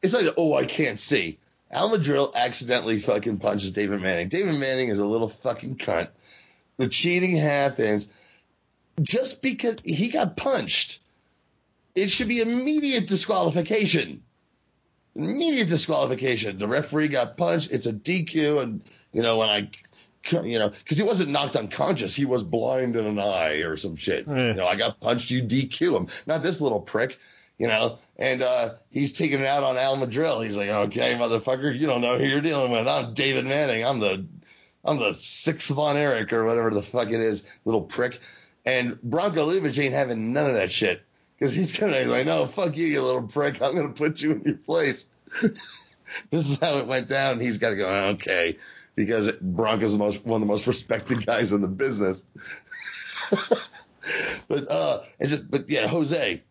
[0.01, 1.37] it's like, oh, I can't see.
[1.71, 4.29] Al Madril accidentally fucking punches David Manning.
[4.29, 6.09] David Manning is a little fucking cunt.
[6.77, 8.07] The cheating happens
[9.01, 10.99] just because he got punched.
[11.95, 14.23] It should be immediate disqualification.
[15.15, 16.57] Immediate disqualification.
[16.57, 17.71] The referee got punched.
[17.71, 18.61] It's a DQ.
[18.61, 19.69] And, you know, when I,
[20.29, 22.15] you know, because he wasn't knocked unconscious.
[22.15, 24.27] He was blind in an eye or some shit.
[24.27, 24.47] Yeah.
[24.47, 25.31] You know, I got punched.
[25.31, 26.07] You DQ him.
[26.27, 27.17] Not this little prick
[27.61, 30.43] you know, and uh, he's taking it out on Al Madril.
[30.43, 32.87] He's like, okay, motherfucker, you don't know who you're dealing with.
[32.87, 33.85] I'm David Manning.
[33.85, 34.25] I'm the,
[34.83, 38.19] I'm the sixth Von Erich or whatever the fuck it is, little prick.
[38.65, 41.03] And Bronko Lubich ain't having none of that shit
[41.37, 43.61] because he's gonna be like, no, fuck you, you little prick.
[43.61, 45.07] I'm gonna put you in your place.
[46.31, 47.39] this is how it went down.
[47.39, 48.57] He's got to go, okay,
[48.95, 52.23] because Bronko's the most one of the most respected guys in the business.
[54.47, 56.43] but uh, and just but yeah, Jose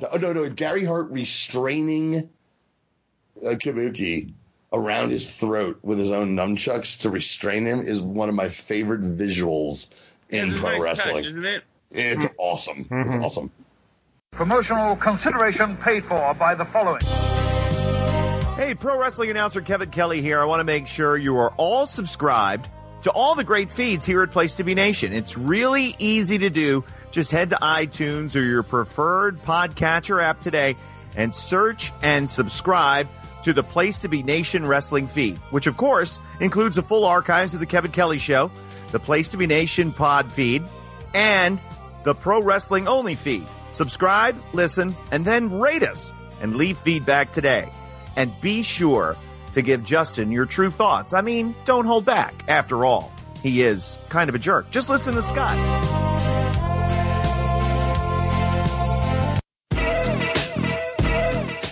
[0.00, 0.50] No, no, no.
[0.50, 2.28] Gary Hart restraining
[3.44, 4.32] uh, Kabuki
[4.72, 9.02] around his throat with his own nunchucks to restrain him is one of my favorite
[9.02, 9.90] visuals
[10.30, 11.24] in It's pro nice wrestling.
[11.24, 11.62] touch, isn't it?
[11.90, 12.86] It's awesome.
[12.90, 13.50] It's awesome.
[14.30, 17.02] Promotional consideration paid for by the following.
[18.74, 20.40] Pro wrestling announcer Kevin Kelly here.
[20.40, 22.68] I want to make sure you are all subscribed
[23.02, 25.12] to all the great feeds here at Place to Be Nation.
[25.12, 26.84] It's really easy to do.
[27.10, 30.76] Just head to iTunes or your preferred podcatcher app today
[31.16, 33.08] and search and subscribe
[33.44, 37.54] to the Place to Be Nation wrestling feed, which of course includes the full archives
[37.54, 38.50] of the Kevin Kelly show,
[38.92, 40.62] the Place to Be Nation pod feed,
[41.12, 41.58] and
[42.04, 43.46] the Pro Wrestling Only feed.
[43.72, 47.68] Subscribe, listen, and then rate us and leave feedback today.
[48.16, 49.16] And be sure
[49.52, 51.12] to give Justin your true thoughts.
[51.12, 52.44] I mean, don't hold back.
[52.48, 54.70] After all, he is kind of a jerk.
[54.70, 56.02] Just listen to Scott.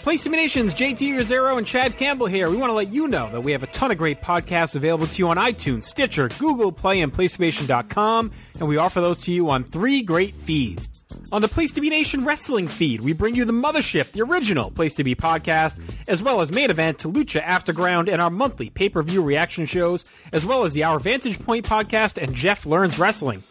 [0.03, 2.51] Place to Be Nations, JT Rozzero and Chad Campbell here.
[2.51, 5.07] We want to let you know that we have a ton of great podcasts available
[5.07, 9.51] to you on iTunes, Stitcher, Google Play, and PlayStation.com, and we offer those to you
[9.51, 10.89] on three great feeds.
[11.31, 14.71] On the Place to Be Nation Wrestling feed, we bring you the Mothership, the original
[14.71, 19.23] Place to Be podcast, as well as Main Event, Lucha Afterground, and our monthly pay-per-view
[19.23, 23.43] reaction shows, as well as the Our Vantage Point podcast and Jeff Learns Wrestling.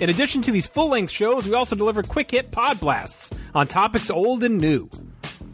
[0.00, 4.42] In addition to these full-length shows, we also deliver quick-hit pod blasts on topics old
[4.42, 4.88] and new.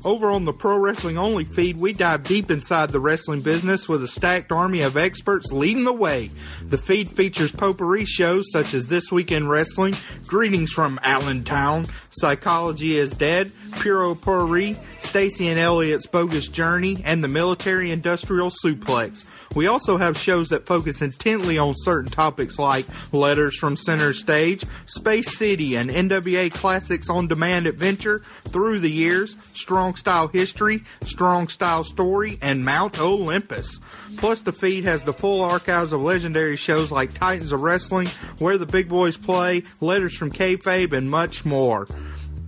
[0.05, 4.01] Over on the Pro Wrestling Only feed, we dive deep inside the wrestling business with
[4.05, 6.31] a stacked army of experts leading the way.
[6.63, 9.97] The feed features potpourri shows such as This Week in Wrestling,
[10.29, 17.29] Greetings from Allentown, Psychology is Dead, Puro Potpourri, Stacy and Elliot's Bogus Journey, and the
[17.29, 19.25] Military Industrial Suplex.
[19.55, 24.65] We also have shows that focus intently on certain topics like Letters from Center Stage,
[24.87, 31.49] Space City, and NWA Classics on Demand Adventure, Through the Years, Strong Style History, Strong
[31.49, 33.81] Style Story, and Mount Olympus.
[34.19, 38.09] Plus, the feed has the full archives of legendary shows like Titans of Wrestling,
[38.39, 41.87] Where the Big Boys Play, Letters from Kayfabe, and much more.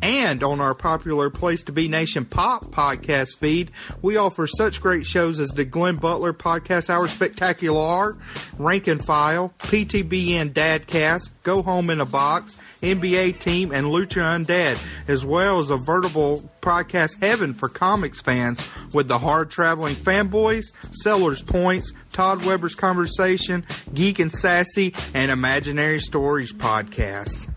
[0.03, 5.07] And on our popular Place to Be Nation Pop podcast feed, we offer such great
[5.07, 8.17] shows as the Glenn Butler Podcast Hour Spectacular,
[8.59, 14.79] Rank and File, PTBN Dadcast, Go Home in a Box, NBA Team, and Lucha Undead,
[15.07, 20.73] as well as a veritable podcast heaven for comics fans with the Hard Traveling Fanboys,
[20.93, 27.49] Sellers Points, Todd Weber's Conversation, Geek and Sassy, and Imaginary Stories podcasts.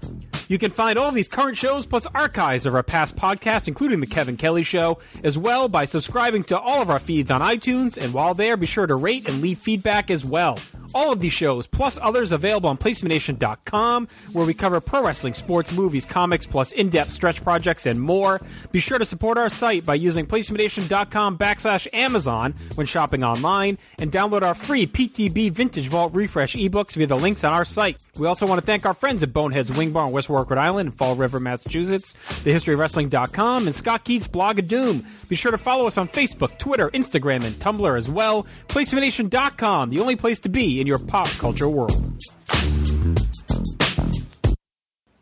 [0.48, 4.00] You can find all of these current shows plus archives of our past podcasts, including
[4.00, 7.98] The Kevin Kelly Show, as well by subscribing to all of our feeds on iTunes.
[7.98, 10.60] And while there, be sure to rate and leave feedback as well.
[10.96, 15.72] All of these shows, plus others, available on PlaceToBeNation.com, where we cover pro wrestling, sports,
[15.72, 18.42] movies, comics, plus in-depth stretch projects and more.
[18.72, 24.12] Be sure to support our site by using PlaceToBeNation.com backslash Amazon when shopping online, and
[24.12, 27.98] download our free PTB Vintage Vault Refresh ebooks via the links on our site.
[28.20, 30.60] We also want to thank our friends at Boneheads Wing Bar in West Warwick, Rhode
[30.60, 35.06] Island, and Fall River, Massachusetts, TheHistoryOfWrestling.com, and Scott Keith's blog of Doom.
[35.30, 38.48] Be sure to follow us on Facebook, Twitter, Instagram, and Tumblr as well.
[38.68, 41.92] PlaceToBeNation.com, the only place to be in your pop culture world.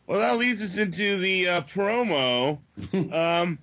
[0.07, 2.59] Well, that leads us into the uh, promo
[3.13, 3.59] um,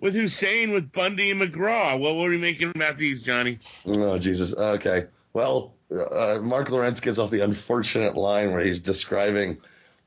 [0.00, 1.98] with Hussein, with Bundy and McGraw.
[1.98, 3.60] What were we making about these, Johnny?
[3.86, 4.54] Oh Jesus.
[4.54, 5.06] Okay.
[5.32, 9.58] Well, uh, Marc Lowrance gets off the unfortunate line where he's describing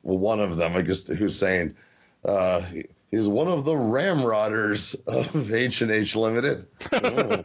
[0.02, 0.76] one of them.
[0.76, 1.76] I guess Hussein.
[2.24, 6.66] Uh, he- he's one of the ramrodders of H and H Limited.
[6.94, 7.42] Oh,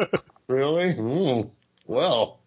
[0.49, 0.93] really?
[0.93, 1.41] Hmm.
[1.87, 2.41] Well,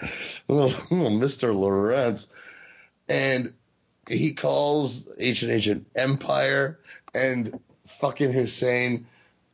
[0.48, 1.54] Mr.
[1.54, 2.26] Lowrance,
[3.08, 3.52] and
[4.08, 6.78] he calls H and H an empire,
[7.14, 9.06] and fucking Hussein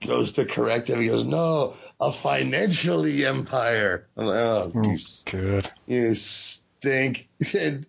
[0.07, 1.01] goes to correct him.
[1.01, 5.69] He goes, "No, a financially empire." I'm like, "Oh, you, Good.
[5.87, 7.29] you stink."
[7.59, 7.87] And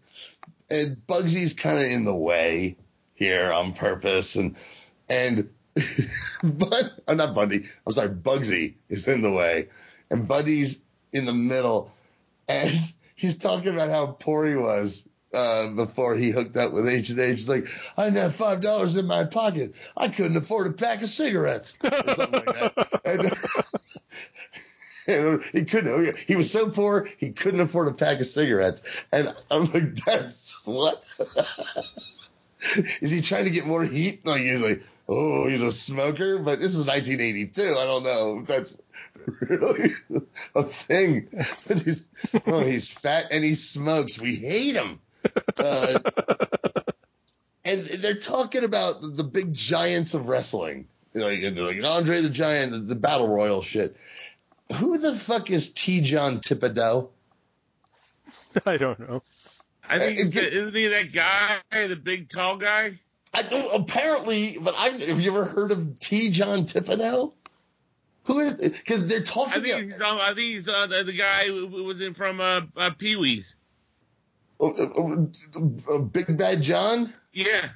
[0.70, 2.78] and Bugsy's kind of in the way
[3.14, 4.56] here on purpose, and
[5.10, 5.50] and
[6.44, 7.66] but I'm not Bundy.
[7.86, 9.70] I'm sorry, Bugsy is in the way,
[10.10, 10.80] and Bundy's
[11.12, 11.92] in the middle,
[12.48, 12.72] and
[13.16, 17.20] he's talking about how poor he was uh, before he hooked up with H and
[17.20, 17.36] H.
[17.38, 19.74] He's like, I didn't have five dollars in my pocket.
[19.96, 22.90] I couldn't afford a pack of cigarettes, or something like that.
[25.54, 26.18] He couldn't.
[26.18, 28.84] He was so poor he couldn't afford a pack of cigarettes.
[29.12, 31.04] And I'm like, that's what.
[33.02, 34.26] Is he trying to get more heat?
[34.26, 34.82] No, usually.
[35.08, 37.62] Oh, he's a smoker, but this is 1982.
[37.62, 38.42] I don't know.
[38.42, 38.78] That's
[39.40, 39.96] really
[40.54, 41.30] a thing.
[41.68, 42.04] But he's,
[42.46, 44.20] oh, he's fat and he smokes.
[44.20, 45.00] We hate him.
[45.58, 46.00] Uh,
[47.64, 50.88] and they're talking about the big giants of wrestling.
[51.14, 53.96] like, like Andre the Giant, the battle royal shit.
[54.76, 56.02] Who the fuck is T.
[56.02, 57.10] John Thibodeau?
[58.66, 59.22] I don't know.
[59.88, 63.00] I think Uh, he's the, isn't he that guy, the big tall guy?
[63.34, 66.30] I don't apparently, but I've have you ever heard of T.
[66.32, 67.34] John Thibodeau?
[68.26, 71.14] Who is because they're I talking think he's, uh, I think he's uh, the, the
[71.14, 73.56] guy who who was in from uh, uh, Pee Wee's.
[74.60, 75.16] uh, uh,
[75.90, 77.14] uh, Big Bad John.
[77.32, 77.70] Yeah.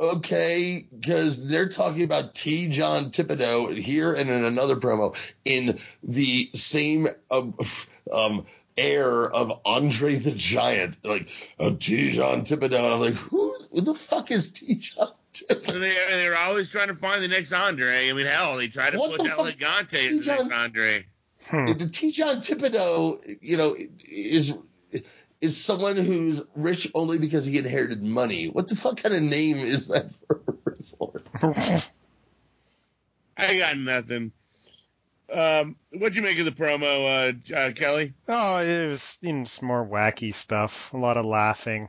[0.00, 2.68] Okay, because they're talking about T.
[2.68, 7.54] John Thibodeau here and in another promo in the same um,
[8.12, 11.28] um, air of Andre the Giant, like
[11.60, 12.12] uh, T.
[12.12, 12.84] John Thibodeau.
[12.84, 14.74] And I'm like, who, who the fuck is T.
[14.76, 15.64] John Thibodeau?
[15.66, 18.08] So they, they're always trying to find the next Andre.
[18.08, 19.62] I mean, hell, they try to What push the fuck?
[19.62, 21.06] As the T-John- next Andre.
[21.48, 21.66] Hmm.
[21.66, 22.12] The T.
[22.12, 24.54] John Thibodeau, you know, is
[25.42, 28.46] is someone who's rich only because he inherited money.
[28.48, 31.22] What the fuck kind of name is that for a wrestler?
[33.36, 34.32] I got nothing.
[35.32, 38.14] Um, what'd you make of the promo, uh, uh, Kelly?
[38.28, 40.92] Oh, it was you know, some more wacky stuff.
[40.92, 41.88] A lot of laughing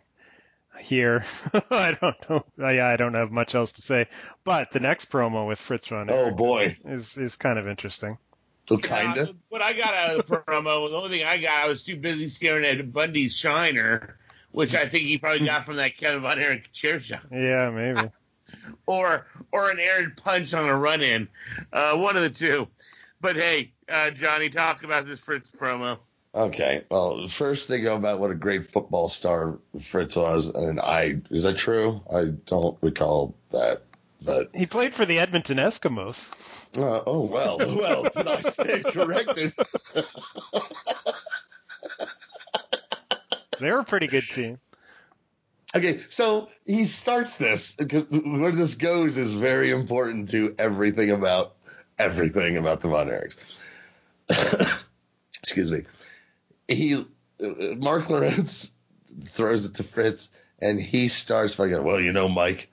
[0.79, 1.23] here.
[1.69, 2.43] I don't know.
[2.57, 4.07] Yeah, I don't have much else to say.
[4.43, 8.17] But the next promo with Fritz von Oh boy, is is kind of interesting.
[8.67, 9.29] So kinda.
[9.29, 11.83] Uh, what I got out of the promo, the only thing I got, I was
[11.83, 14.17] too busy staring at Bundy's shiner,
[14.51, 18.09] which I think he probably got from that Kevin Von Erich chair shot, Yeah, maybe.
[18.85, 21.27] or or an Aaron punch on a run-in,
[21.71, 22.67] uh, one of the two.
[23.21, 25.99] But hey, uh, Johnny, talk about this Fritz promo.
[26.35, 26.83] Okay.
[26.89, 31.43] Well, first they go about what a great football star Fritz was, and I is
[31.43, 32.01] that true?
[32.11, 33.83] I don't recall that,
[34.21, 36.62] but He played for the Edmonton Eskimos.
[36.75, 39.53] Uh, oh well, well, did I stand corrected?
[43.59, 44.57] They were a pretty good team.
[45.75, 51.55] Okay, so he starts this because where this goes is very important to everything about
[51.97, 53.57] everything about the Von Erichs.
[55.41, 55.83] Excuse me.
[56.67, 57.05] He uh,
[57.77, 58.71] Marc Lowrance
[59.25, 61.83] throws it to Fritz, and he starts fucking.
[61.83, 62.69] Well, you know, Mike.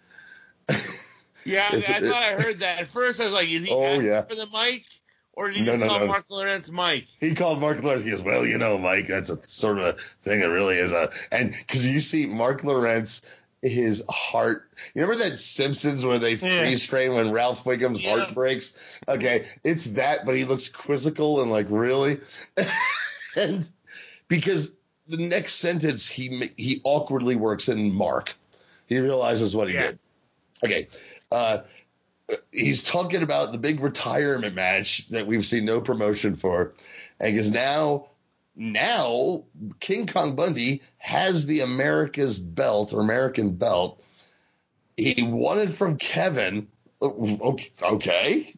[1.45, 2.81] Yeah, I, I It's- thought I heard that.
[2.81, 4.23] At first, I was like, is he Oh, asking yeah.
[4.23, 4.85] for the mic,
[5.33, 6.07] or did he No, no, call no.
[6.07, 7.07] Marc Lowrance Mike?
[7.21, 8.03] He called Marc Lowrance.
[8.03, 10.41] He goes, "Well, you know, Mike, that's a sort of a thing.
[10.41, 13.23] It really is a." And because you see Marc Lowrance,
[13.63, 14.71] his heart.
[14.95, 16.61] You remember that Simpsons where they Yeah.
[16.63, 18.19] freeze frame when Ralph Wiggum's Yeah.
[18.19, 18.73] heart breaks?
[19.09, 22.21] Okay, it's that, but he looks quizzical and like really,
[23.37, 23.69] and
[24.29, 24.73] because
[25.09, 28.35] the next sentence he he awkwardly works in Mark.
[28.87, 29.87] He realizes what he Yeah.
[29.89, 29.99] did.
[30.65, 30.89] Okay.
[31.31, 31.59] Uh,
[32.53, 36.75] he's talking about the big retirement match that we've seen no promotion for,
[37.19, 38.09] and because now,
[38.57, 39.45] now
[39.81, 44.03] King Kong Bundy has the America's belt or American belt.
[44.97, 46.69] He won it from Kevin.
[47.03, 48.55] Okay, okay.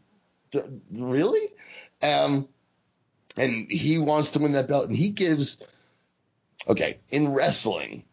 [0.91, 1.49] Really?
[2.03, 2.49] Um,
[3.37, 5.59] and he wants to win that belt, and he gives.
[6.69, 8.05] Okay, in wrestling,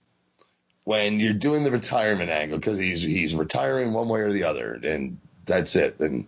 [0.89, 4.73] when you're doing the retirement angle, because he's he's retiring one way or the other,
[4.73, 5.99] and that's it.
[5.99, 6.25] And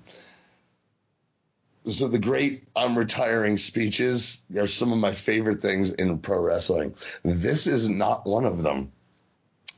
[1.88, 6.94] so the great I'm retiring speeches are some of my favorite things in pro wrestling.
[7.24, 8.92] This is not one of them.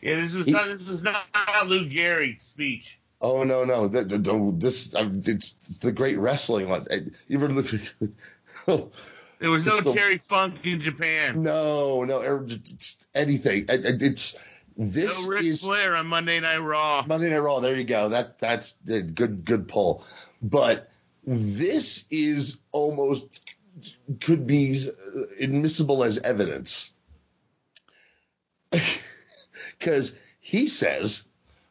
[0.02, 1.24] Yeah, this was He- not this was not
[1.68, 3.00] Lou Gehrig's speech.
[3.22, 6.86] Oh no no the, the, the- this uh, it's, it's the great wrestling one.
[7.30, 7.68] You ever look?
[9.40, 11.44] There was no Terry Funk in Japan.
[11.44, 12.48] no no
[13.14, 13.66] anything.
[13.70, 14.38] Uh, It's
[14.78, 17.04] this no Ric is Flair on Monday Night Raw.
[17.08, 17.60] Monday Night Raw.
[17.60, 18.10] There you go.
[18.10, 20.04] That that's a good good pull.
[20.42, 20.90] But
[21.26, 23.42] this is almost
[24.20, 24.78] could be
[25.40, 26.92] admissible as evidence
[29.80, 31.24] because he says,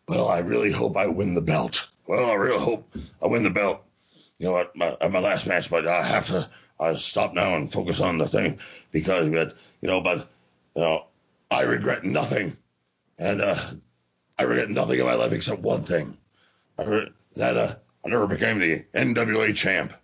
[0.09, 1.88] "Well, I really hope I win the belt.
[2.07, 3.83] Well, I really hope I win the belt.
[4.38, 6.49] You know, at my, at my last match, but I have to.
[6.81, 8.59] I stop now and focus on the thing
[8.91, 10.29] because, but you know, but
[10.75, 11.07] you know,
[11.51, 12.57] I regret nothing."
[13.18, 13.61] And uh,
[14.38, 16.16] I regret nothing in my life except one thing.
[16.79, 19.94] I that uh, I never became the NWA champ.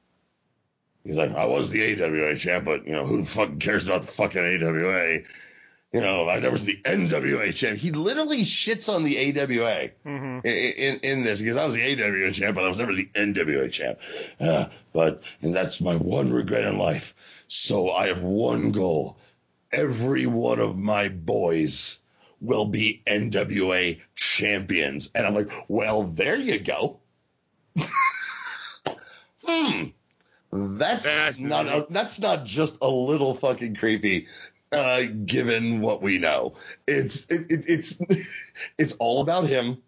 [1.05, 4.09] He's like, I was the AWA champ, but you know who fucking cares about the
[4.09, 5.21] fucking AWA?
[5.93, 7.79] You know, I never was the NWA champ.
[7.79, 11.83] He literally shits on the AWA hmm in, in, in this because I was the
[11.83, 13.99] AWA champ, but I was never the NWA champ.
[14.39, 17.15] Uh, but and that's my one regret in life.
[17.49, 19.19] So I have one goal:
[19.73, 21.98] every one of my boys
[22.41, 25.11] will be NWA champions.
[25.15, 27.01] And I'm like, well, there you go.
[29.45, 29.85] hmm.
[30.51, 31.49] That's Fascinating.
[31.49, 34.29] not a, that's not just a little fucking creepy.
[34.71, 36.55] Uh, given what we know,
[36.87, 38.01] it's it, it, it's
[38.79, 39.79] it's all about him.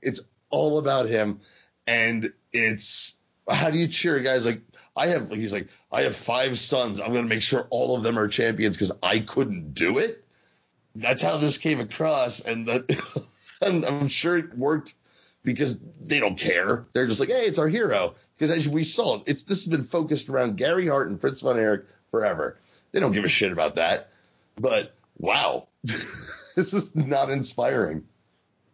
[0.00, 0.20] It's
[0.50, 1.40] all about him,
[1.86, 3.14] and it's
[3.48, 4.62] how do you cheer guys like
[4.96, 7.00] I have he's like I have five sons.
[7.00, 10.24] I'm going to make sure all of them are champions because I couldn't do it.
[11.00, 13.24] That's how this came across, and that
[13.60, 14.94] and I'm sure it worked
[15.42, 16.86] because they don't care.
[16.92, 18.14] They're just like, hey, it's our hero.
[18.36, 21.58] Because as we saw, it's this has been focused around Gary Hart and Prince von
[21.58, 22.58] Erich forever.
[22.92, 24.10] They don't give a shit about that.
[24.56, 25.68] But wow,
[26.54, 28.04] this is not inspiring.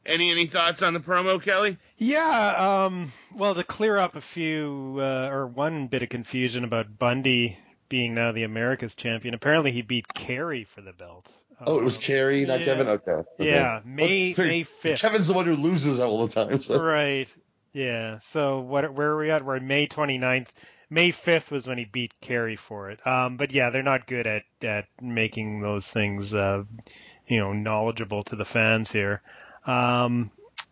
[0.04, 1.76] Any any thoughts on the promo, Kelly?
[1.96, 6.98] Yeah, um, well, to clear up a few uh, or one bit of confusion about
[6.98, 7.58] Bundy
[7.88, 9.34] being now the America's champion.
[9.34, 11.28] Apparently, he beat Kerry for the belt.
[11.66, 12.66] Oh, it was Kerry, not yeah.
[12.66, 12.88] Kevin.
[12.88, 13.12] Okay.
[13.12, 13.26] okay.
[13.38, 15.00] Yeah, May Well, May fifth.
[15.00, 16.62] Kevin's the one who loses all the time.
[16.62, 16.82] So.
[16.82, 17.32] Right.
[17.72, 18.18] Yeah.
[18.30, 18.92] So what?
[18.92, 19.44] Where are we at?
[19.44, 20.48] We're at May 29th.
[20.90, 23.04] May 5th was when he beat Kerry for it.
[23.06, 26.64] Um, but yeah, they're not good at at making those things, uh,
[27.26, 29.22] you know, knowledgeable to the fans here.
[29.66, 30.30] Um,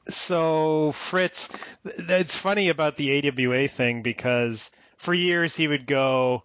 [0.08, 1.48] so Fritz,
[1.84, 6.44] it's funny about the AWA thing because for years he would go,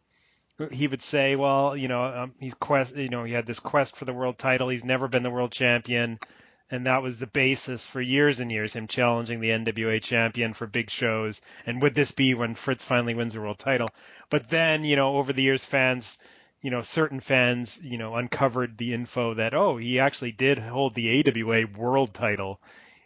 [0.72, 3.96] he would say, well, you know, um, he's quest, you know, he had this quest
[3.96, 4.70] for the world title.
[4.70, 6.20] He's never been the world champion.
[6.72, 10.66] And that was the basis for years and years, him challenging the NWA champion for
[10.66, 11.42] big shows.
[11.66, 13.90] And would this be when Fritz finally wins the world title?
[14.30, 16.18] But then, you know, over the years, fans,
[16.62, 20.96] you know, certain fans, you know, uncovered the info that, oh, he actually did hold
[20.96, 22.60] the AWA world title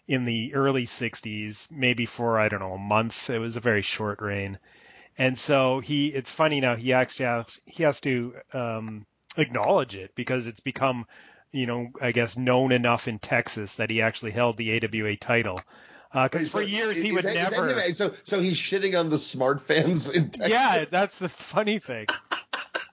[0.08, 3.30] in the early 60s, maybe for, I don't know, a month.
[3.30, 4.58] It was a very short reign.
[5.20, 9.06] And so he, it's funny now, he actually has, he has to um,
[9.36, 11.06] acknowledge it because it's become,
[11.52, 15.62] you know, I guess known enough in Texas that he actually held the AWA title.
[16.14, 17.74] Because uh, for years he would that, never.
[17.74, 20.50] That so, so he's shitting on the smart fans in Texas.
[20.50, 22.08] Yeah, that's the funny thing.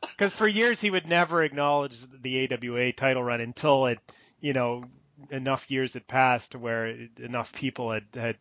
[0.01, 4.01] Because for years he would never acknowledge the AWA title run until it,
[4.41, 4.83] you know,
[5.31, 6.87] enough years had passed where
[7.21, 8.37] enough people had had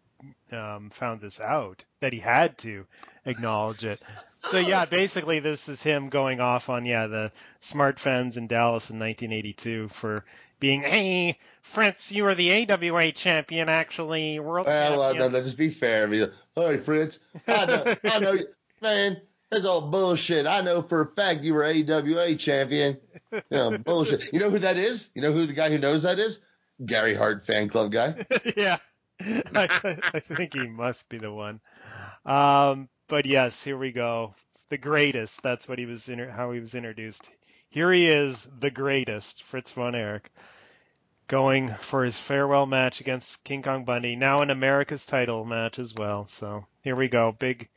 [0.51, 2.85] um, found this out that he had to
[3.25, 4.01] acknowledge it.
[4.43, 8.89] So yeah, basically this is him going off on yeah the smart fans in Dallas
[8.89, 10.25] in 1982 for
[10.59, 15.35] being hey Fritz, you are the AWA champion actually world well, champion.
[15.35, 16.07] Uh, just be fair.
[16.07, 18.37] Mean, hey Fritz, I know, I know,
[18.81, 19.21] man.
[19.51, 20.47] That's all bullshit.
[20.47, 22.97] I know for a fact you were AWA champion.
[23.31, 24.33] You know, bullshit.
[24.33, 25.09] You know who that is?
[25.13, 26.39] You know who the guy who knows that is?
[26.83, 28.25] Gary Hart fan club guy.
[28.57, 28.77] yeah,
[29.55, 31.61] I, I, think he must be the one.
[32.25, 34.35] Um, but yes, here we go.
[34.69, 35.41] The greatest.
[35.41, 36.09] That's what he was.
[36.09, 37.29] Inter- how he was introduced.
[37.69, 40.29] Here he is, the greatest, Fritz von Erich,
[41.27, 44.15] going for his farewell match against King Kong Bundy.
[44.15, 46.27] Now an America's title match as well.
[46.27, 47.33] So here we go.
[47.37, 47.69] Big,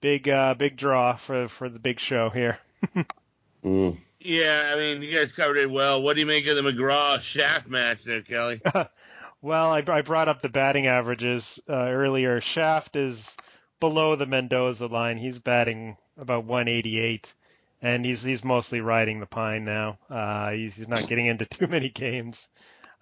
[0.00, 2.58] big, uh, big draw for for the big show here.
[3.64, 3.98] mm.
[4.20, 6.02] Yeah, I mean, you guys covered it well.
[6.02, 8.60] What do you make of the McGraw Shaft match there, Kelly?
[9.46, 12.40] well, I, I, brought up the batting averages uh, earlier.
[12.40, 13.36] Shaft is
[13.78, 15.18] below the Mendoza line.
[15.18, 17.32] He's batting about 188,
[17.80, 19.98] and he's he's mostly riding the pine now.
[20.10, 22.48] Uh, he's he's not getting into too many games,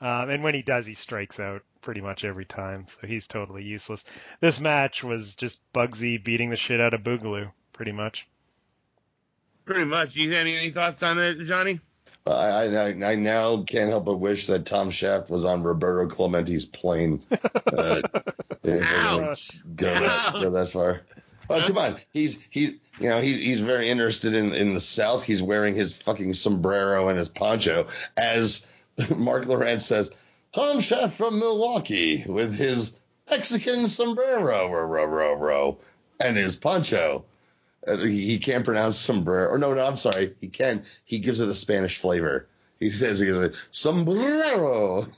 [0.03, 2.86] um, and when he does, he strikes out pretty much every time.
[2.88, 4.05] So he's totally useless.
[4.40, 8.28] This match was just Bugsy beating the shit out of Boogaloo, pretty much.
[9.64, 10.14] Pretty much.
[10.14, 11.80] You have any, any thoughts on it, Johnny?
[12.27, 16.64] I, I I now can't help but wish that Tom Shaft was on Roberto Clemente's
[16.64, 17.22] plane.
[17.77, 18.01] Uh,
[18.66, 19.51] Ouch.
[19.75, 21.03] Go, that, go that far.
[21.51, 21.97] Oh, come on.
[22.12, 25.25] He's he's you know he's he's very interested in in the South.
[25.25, 28.66] He's wearing his fucking sombrero and his poncho, as
[29.16, 30.11] Marc Lowrance says.
[30.53, 32.93] Tom Shaft from Milwaukee with his
[33.29, 35.79] Mexican sombrero, row, row, row, row,
[36.20, 37.25] and his poncho.
[37.87, 39.49] Uh, he, can't pronounce sombrero.
[39.49, 40.35] Or no, no, I'm sorry.
[40.41, 40.85] He can.
[41.05, 42.49] He gives it a Spanish flavor.
[42.80, 45.07] He says he goes sombrero.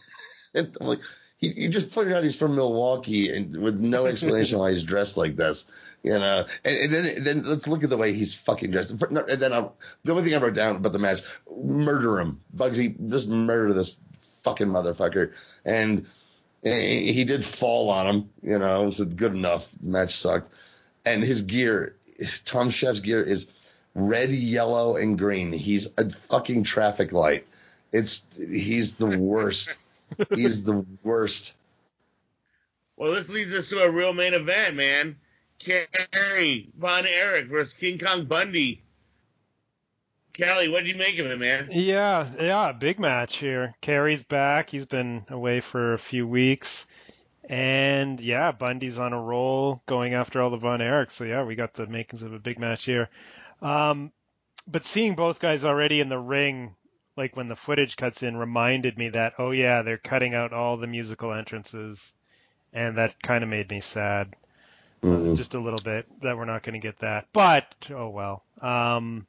[0.55, 1.01] And I'm like,
[1.37, 5.19] he, he just pointed out he's from Milwaukee and with no explanation why he's dressed
[5.19, 5.67] like this.
[6.03, 8.93] You know, and, and then then let's look at the way he's fucking dressed.
[8.93, 11.21] And then I'll, the only thing I wrote down about the match:
[11.55, 13.11] murder him, Bugsy.
[13.11, 13.99] Just murder this
[14.45, 15.33] fucking motherfucker.
[15.65, 16.07] And
[16.63, 18.31] he did fall on him.
[18.43, 19.71] You know, it was good enough.
[19.83, 20.51] Match sucked,
[21.05, 21.97] and his gear
[22.45, 23.47] Tom Shaft's gear is
[23.95, 25.53] red, yellow, and green.
[25.53, 27.47] He's a fucking traffic light.
[27.93, 29.77] It's he's the worst.
[30.35, 31.55] he's the worst.
[32.97, 35.17] Well, this leads us to a real main event, man.
[35.59, 38.83] Kerry Von Erich versus King Kong Bundy.
[40.37, 41.69] Kelly, what do you make of it, man?
[41.73, 43.75] Yeah, yeah, big match here.
[43.81, 44.69] Kerry's back.
[44.69, 46.87] He's been away for a few weeks.
[47.49, 51.13] And yeah, Bundy's on a roll going after all the Von Erichs.
[51.13, 53.09] So yeah, we got the makings of a big match here.
[53.63, 54.13] Um,
[54.67, 56.75] but seeing both guys already in the ring,
[57.17, 60.77] like when the footage cuts in, reminded me that, oh yeah, they're cutting out all
[60.77, 62.13] the musical entrances.
[62.73, 64.35] And that kind of made me sad.
[65.03, 65.37] Mhm.
[65.37, 67.27] just a little bit that we're not going to get that.
[67.33, 69.27] But oh well, um,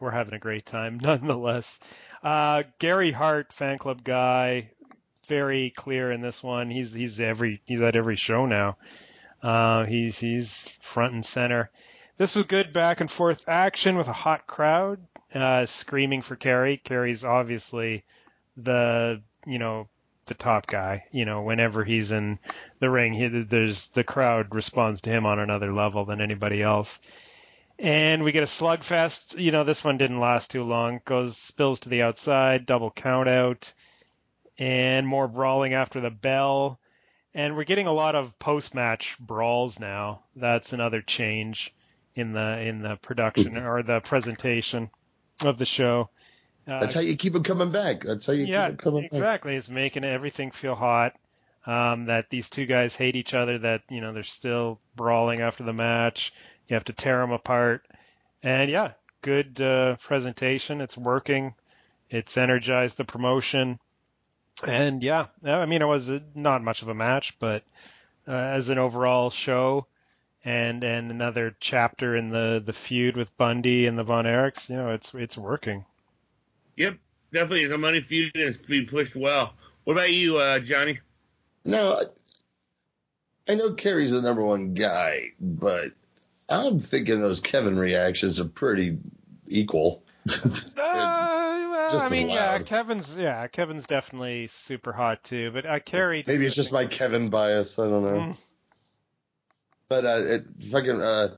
[0.00, 1.80] we're having a great time nonetheless.
[2.22, 4.70] Uh, Gary Hart, fan club guy,
[5.28, 6.70] very clear in this one.
[6.70, 8.76] He's he's every he's at every show now.
[9.42, 11.70] Uh, he's he's front and center.
[12.16, 14.98] This was good back and forth action with a hot crowd
[15.34, 16.76] uh, screaming for Kerry.
[16.78, 18.04] Kerry's obviously
[18.56, 19.88] the you know
[20.26, 21.04] the top guy.
[21.10, 22.38] You know, whenever he's in
[22.80, 26.98] the ring, he, there's the crowd responds to him on another level than anybody else.
[27.78, 29.40] And we get a slugfest.
[29.40, 31.00] You know, this one didn't last too long.
[31.04, 33.72] Goes spills to the outside, double count out,
[34.58, 36.78] and more brawling after the bell.
[37.34, 40.24] And we're getting a lot of post-match brawls now.
[40.34, 41.74] That's another change
[42.14, 44.90] in the in the production or the presentation
[45.44, 46.10] of the show.
[46.66, 48.02] Uh, That's how you keep them coming back.
[48.02, 49.12] That's how you yeah, keep them coming back.
[49.12, 49.56] exactly.
[49.56, 51.14] It's making everything feel hot.
[51.66, 53.58] Um, that these two guys hate each other.
[53.58, 56.32] That you know they're still brawling after the match.
[56.66, 57.86] You have to tear them apart.
[58.42, 58.92] And yeah,
[59.22, 60.80] good uh, presentation.
[60.80, 61.54] It's working.
[62.10, 63.78] It's energized the promotion.
[64.66, 67.62] And yeah, I mean it was not much of a match, but
[68.26, 69.86] uh, as an overall show,
[70.44, 74.76] and and another chapter in the the feud with Bundy and the Von Erichs, you
[74.76, 75.84] know, it's it's working.
[76.76, 76.98] Yep,
[77.32, 79.54] definitely the money feud is being pushed well.
[79.84, 80.98] What about you, uh, Johnny?
[81.64, 85.92] No, I, I know Kerry's the number one guy, but
[86.48, 88.98] I'm thinking those Kevin reactions are pretty
[89.48, 90.02] equal.
[90.78, 92.58] Uh, Just I mean, yeah.
[92.58, 95.50] Kevin's yeah, Kevin's definitely super hot too.
[95.50, 97.78] But uh, Kerry, Maybe it's just my Kevin bias.
[97.78, 98.20] I don't know.
[98.20, 98.36] Mm.
[99.88, 101.28] But uh, it, fucking uh,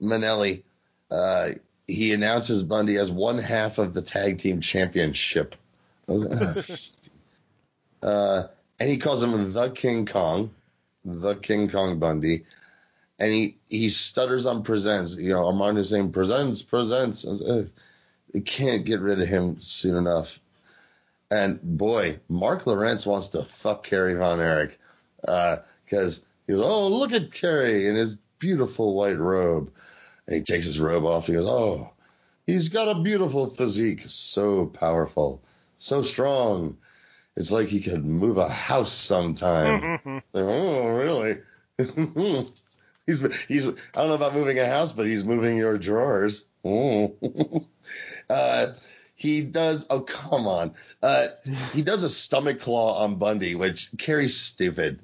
[0.00, 0.62] Manelli,
[1.10, 1.50] uh,
[1.86, 5.54] he announces Bundy as one half of the tag team championship.
[6.08, 6.62] uh,
[8.02, 10.50] and he calls him the King Kong,
[11.04, 12.44] the King Kong Bundy.
[13.18, 15.14] And he, he stutters on presents.
[15.14, 17.24] You know, Armand saying presents, presents.
[17.24, 17.66] Uh,
[18.32, 20.40] you can't get rid of him soon enough.
[21.30, 24.78] And boy, Marc Lowrance wants to fuck Kerry Von Erich.
[25.26, 29.72] Uh, because he goes, Oh, look at Kerry in his beautiful white robe.
[30.26, 31.26] And he takes his robe off.
[31.26, 31.90] He goes, Oh,
[32.46, 34.04] he's got a beautiful physique.
[34.06, 35.42] So powerful.
[35.78, 36.76] So strong.
[37.36, 40.00] It's like he could move a house sometime.
[40.34, 41.38] Like, oh, really?
[43.06, 46.44] he's he's I don't know about moving a house, but he's moving your drawers.
[46.64, 47.14] Oh.
[48.30, 48.66] uh,
[49.14, 49.86] he does.
[49.88, 50.74] Oh, come on.
[51.02, 51.28] Uh,
[51.72, 55.00] he does a stomach claw on Bundy, which Kerry's stupid.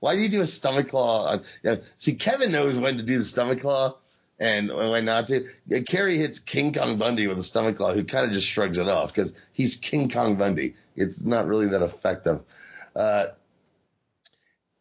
[0.00, 1.44] Why do you do a stomach claw on?
[1.62, 3.96] Yeah, see, Kevin knows when to do the stomach claw
[4.40, 5.48] and when not to.
[5.86, 8.88] Kerry hits King Kong Bundy with a stomach claw, who kind of just shrugs it
[8.88, 10.74] off because he's King Kong Bundy.
[10.96, 12.42] It's not really that effective.
[12.96, 13.26] Uh,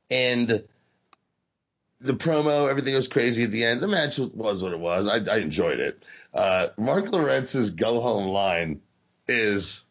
[0.10, 0.64] and
[2.02, 3.82] the promo, everything was crazy at the end.
[3.82, 5.08] The match was what it was.
[5.08, 6.04] I, I enjoyed it.
[6.34, 8.82] Uh, Marc Lowrance's go home line
[9.28, 9.84] is,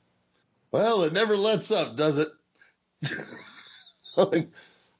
[0.70, 2.28] well, it never lets up, does it?
[4.16, 4.48] like,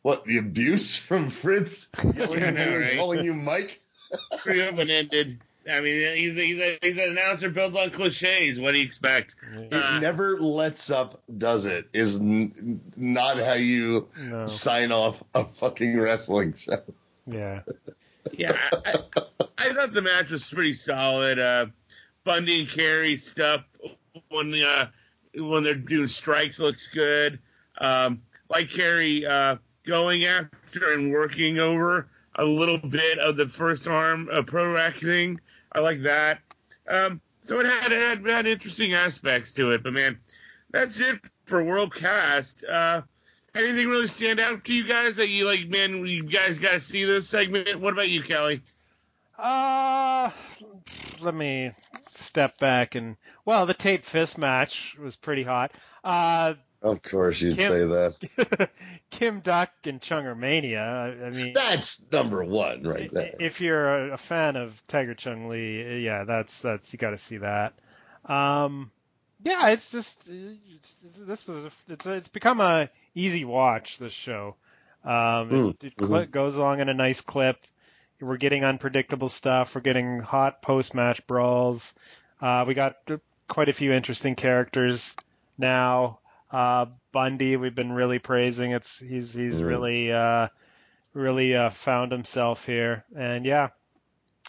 [0.03, 2.97] what, the abuse from Fritz yelling I at you and right?
[2.97, 3.81] calling you Mike?
[4.39, 5.41] Pretty open ended.
[5.71, 8.59] I mean, he's, a, he's, a, he's an announcer built on cliches.
[8.59, 9.37] What do you expect?
[9.55, 11.89] It Uh, never lets up, does it?
[11.93, 14.47] Is n- not how you No.
[14.47, 16.83] sign off a fucking wrestling show.
[17.29, 17.62] Yeah.
[18.33, 18.95] yeah, I,
[19.59, 21.39] I thought the match was pretty solid.
[21.39, 21.66] Uh,
[22.24, 23.64] Bundy and Kerry stuff
[24.31, 24.89] when uh,
[25.35, 27.39] when they're doing strikes looks good.
[27.79, 29.57] Um, like Kerry uh,
[29.87, 35.41] going after and working over a little bit of the first arm uh, pro wrestling.
[35.72, 36.41] I like that.
[36.89, 39.83] Um, so it had, had had interesting aspects to it.
[39.83, 40.18] But man,
[40.70, 42.64] that's it for World Cast.
[42.64, 43.03] Uh,
[43.55, 45.69] anything really stand out to you guys that you like?
[45.69, 47.81] Man, you guys got to see this segment.
[47.81, 48.63] What about you, Kelly?
[49.39, 50.31] Uh,
[51.21, 51.71] let me
[52.15, 55.71] step back and well, the tape fist match was pretty hot.
[56.05, 58.71] Uh, Of course, you'd Kim- say that.
[59.11, 60.83] Kim Duk and Chunger Mania.
[60.83, 63.35] I I mean, That's number one right there.
[63.39, 67.19] if you're a, a fan of Tiger Chung Lee, yeah, that's that's you got to
[67.19, 67.75] see that.
[68.25, 68.91] Um,
[69.45, 74.57] yeah, it's just this was a, it's a, it's become a easy watch this show.
[75.05, 77.57] Um, Mm, it, it cl- goes along in a nice clip.
[78.21, 79.75] We're getting unpredictable stuff.
[79.75, 81.95] We're getting hot post match brawls.
[82.41, 82.97] Uh, we got
[83.47, 85.15] quite a few interesting characters
[85.57, 86.19] now.
[86.51, 88.73] Uh, Bundy, we've been really praising.
[88.73, 89.69] It's he's he's Mm.
[89.69, 90.49] really uh,
[91.15, 93.69] really uh, found himself here, and yeah,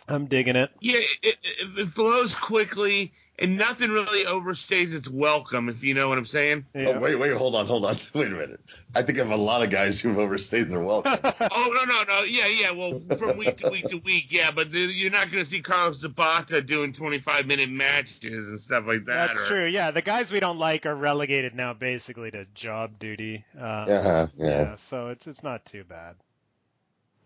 [0.07, 0.71] I'm digging it.
[0.79, 6.09] Yeah, it, it, it flows quickly and nothing really overstays its welcome, if you know
[6.09, 6.65] what I'm saying.
[6.75, 6.89] Yeah.
[6.89, 7.95] Oh, wait, wait, hold on, hold on.
[8.13, 8.59] Wait a minute.
[8.93, 11.17] I think I have a lot of guys who've overstayed their welcome.
[11.51, 14.71] Oh no no no yeah yeah well from week to week to week yeah but
[14.71, 19.05] the- you're not going to see Carlos Zapata doing 25 minute matches and stuff like
[19.05, 19.29] that.
[19.29, 19.65] That's or- true.
[19.67, 23.43] Yeah, the guys we don't like are relegated now basically to job duty.
[23.59, 24.75] Uh, Uh-huh, yeah.
[24.79, 26.15] So it's it's not too bad.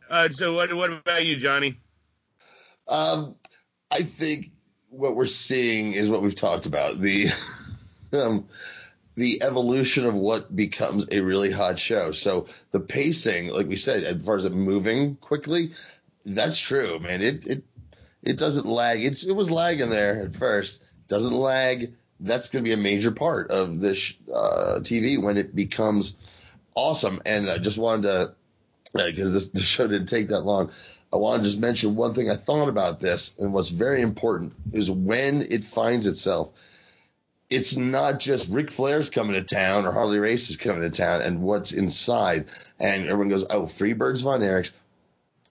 [0.10, 1.76] Uh, so what what about you, Johnny?
[2.88, 3.36] Um,
[3.92, 4.52] I think
[4.94, 7.30] what we're seeing is what we've talked about the
[8.14, 8.48] um,
[9.16, 12.12] the evolution of what becomes a really hot show.
[12.12, 15.74] So the pacing, like we said, as far as it moving quickly,
[16.26, 17.22] that's true, man.
[17.22, 17.64] It it
[18.22, 19.04] it doesn't lag.
[19.04, 20.82] It's it was lagging there at first.
[21.08, 21.94] Doesn't lag.
[22.20, 26.16] That's going to be a major part of this uh, TV when it becomes
[26.74, 27.22] awesome.
[27.26, 28.34] And I just wanted to
[28.94, 30.72] because this the show didn't take that long.
[31.14, 34.54] I want to just mention one thing I thought about this, and what's very important
[34.72, 36.50] is when it finds itself.
[37.52, 41.22] It's not just Ric Flair's coming to town or Harley Race is coming to town
[41.22, 42.48] and what's inside.
[42.80, 44.72] And everyone goes, oh, Freebirds Von Erichs.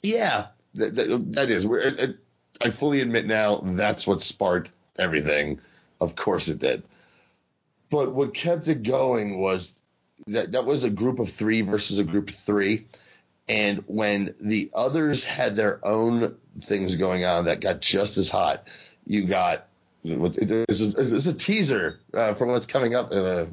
[0.03, 1.65] Yeah, that, that, that is.
[1.65, 2.17] We're,
[2.61, 5.61] I fully admit now that's what sparked everything.
[6.01, 6.83] Of course it did.
[7.89, 9.81] But what kept it going was
[10.27, 12.87] that that was a group of three versus a group of three.
[13.49, 18.69] And when the others had their own things going on that got just as hot,
[19.07, 19.67] you got
[20.05, 23.47] there's a, a teaser uh, for what's coming up in a,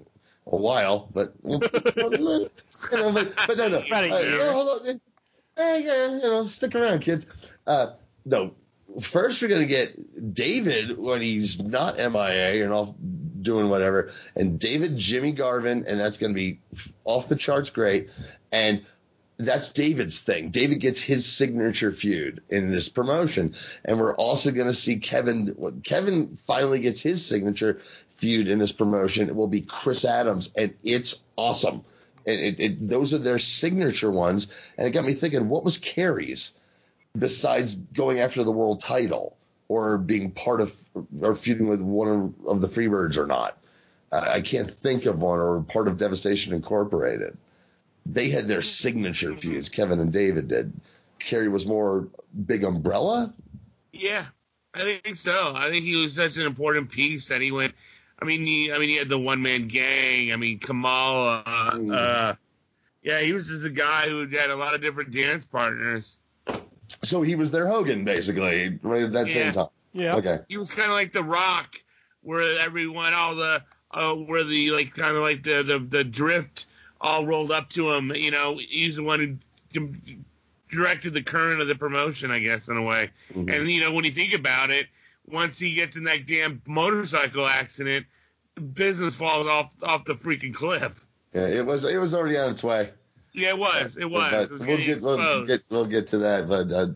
[0.48, 2.50] a while, but you know,
[2.92, 5.02] but, but no, no, uh, yeah, hold on,
[5.58, 7.28] yeah, you know, stick around, kids.
[7.68, 7.92] Uh,
[8.26, 8.54] no,
[9.00, 12.94] first we're gonna get David when he's not MIA and off
[13.42, 16.60] doing whatever, and David Jimmy Garvin, and that's gonna be
[17.04, 18.10] off the charts great,
[18.52, 18.84] and
[19.40, 20.50] that's David's thing.
[20.50, 25.82] David gets his signature feud in this promotion, and we're also going to see Kevin.
[25.84, 27.80] Kevin finally gets his signature
[28.18, 29.30] feud in this promotion.
[29.30, 31.86] It will be Chris Adams, and it's awesome.
[32.28, 35.78] And it, it, those are their signature ones, and it got me thinking: what was
[35.78, 36.52] Kerry's
[37.18, 39.38] besides going after the world title
[39.70, 40.78] or being part of
[41.22, 43.58] or feuding with one of, the Freebirds or not?
[44.12, 47.38] I can't think of one or part of Devastation Incorporated
[48.06, 49.70] they had their signature feuds.
[49.70, 50.74] Kevin and David did.
[51.20, 52.08] Kerry was more
[52.45, 53.34] big umbrella.
[53.91, 54.26] Yeah,
[54.74, 55.54] I think so.
[55.56, 57.74] I think he was such an important piece that he went.
[58.22, 60.32] I mean, he, I mean, he had the one man gang.
[60.32, 61.43] I mean, Kamala.
[61.45, 62.36] Uh,
[63.02, 66.18] yeah, he was just a guy who had a lot of different dance partners.
[67.04, 69.34] So he was their Hogan, basically, right at that Yeah.
[69.34, 69.68] same time.
[69.93, 70.16] Yeah.
[70.16, 70.39] Okay.
[70.50, 71.76] He was kind of like the Rock,
[72.22, 76.68] where everyone, all the, uh, where the like, kind of like the, the the drift
[77.02, 78.12] all rolled up to him.
[78.16, 79.39] You know, he's the one
[79.74, 79.95] who
[80.70, 83.10] directed the current of the promotion, I guess, in a way.
[83.34, 83.54] Mhm.
[83.56, 84.88] And you know, when you think about it,
[85.28, 88.06] once he gets in that damn motorcycle accident,
[88.74, 91.06] business falls off off the freaking cliff.
[91.34, 92.89] Yeah, it was it was already on its way.
[93.34, 93.97] Yeah, it was.
[93.97, 94.50] It was.
[94.50, 96.50] It was we'll get we'll get we'll get to that.
[96.50, 96.88] But uh,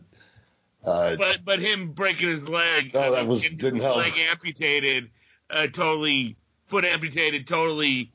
[0.84, 3.98] uh, but but him breaking his leg, Oh, I that was- didn't help.
[3.98, 5.10] Leg amputated,
[5.50, 6.36] uh, totally
[6.66, 8.10] foot amputated, totally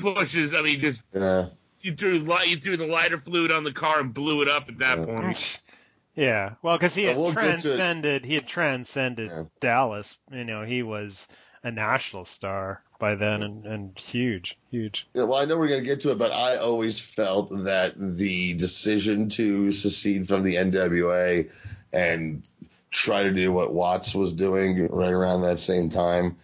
[0.00, 0.54] pushes.
[0.54, 1.46] I mean, just yeah,
[1.80, 4.68] you threw light, you threw the lighter fluid on the car and blew it up
[4.68, 5.04] at that Yeah.
[5.04, 5.60] point.
[6.16, 9.44] Yeah, well, because he had we'll get to transcended, he had transcended Yeah.
[9.60, 10.18] Dallas.
[10.30, 11.26] You know, he was
[11.62, 15.06] a national star by then, and, and huge, huge.
[15.14, 17.94] Yeah, well, I know we're going to get to it, but I always felt that
[17.96, 21.48] the decision to secede from the NWA
[21.92, 22.42] and
[22.90, 26.36] try to do what Watts was doing right around that same time,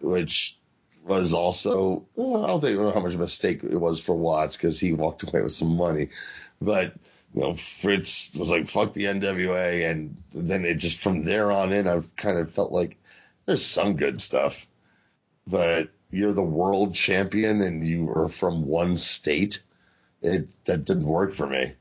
[0.00, 0.56] which
[1.08, 4.00] was also, well, I don't think I know how much of a mistake it was
[4.00, 6.10] for Watts because he walked away with some money,
[6.60, 6.94] but
[7.34, 9.90] you know, Fritz was like, fuck the NWA.
[9.90, 12.96] And then it just from there on in, I've kind of felt like
[13.46, 14.66] there's some good stuff,
[15.46, 19.62] but you're the world champion and you are from one state.
[20.20, 21.74] It that didn't work for me.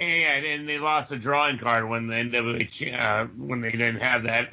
[0.00, 4.22] And, and they lost a drawing card when the NWA uh, when they didn't have
[4.24, 4.50] that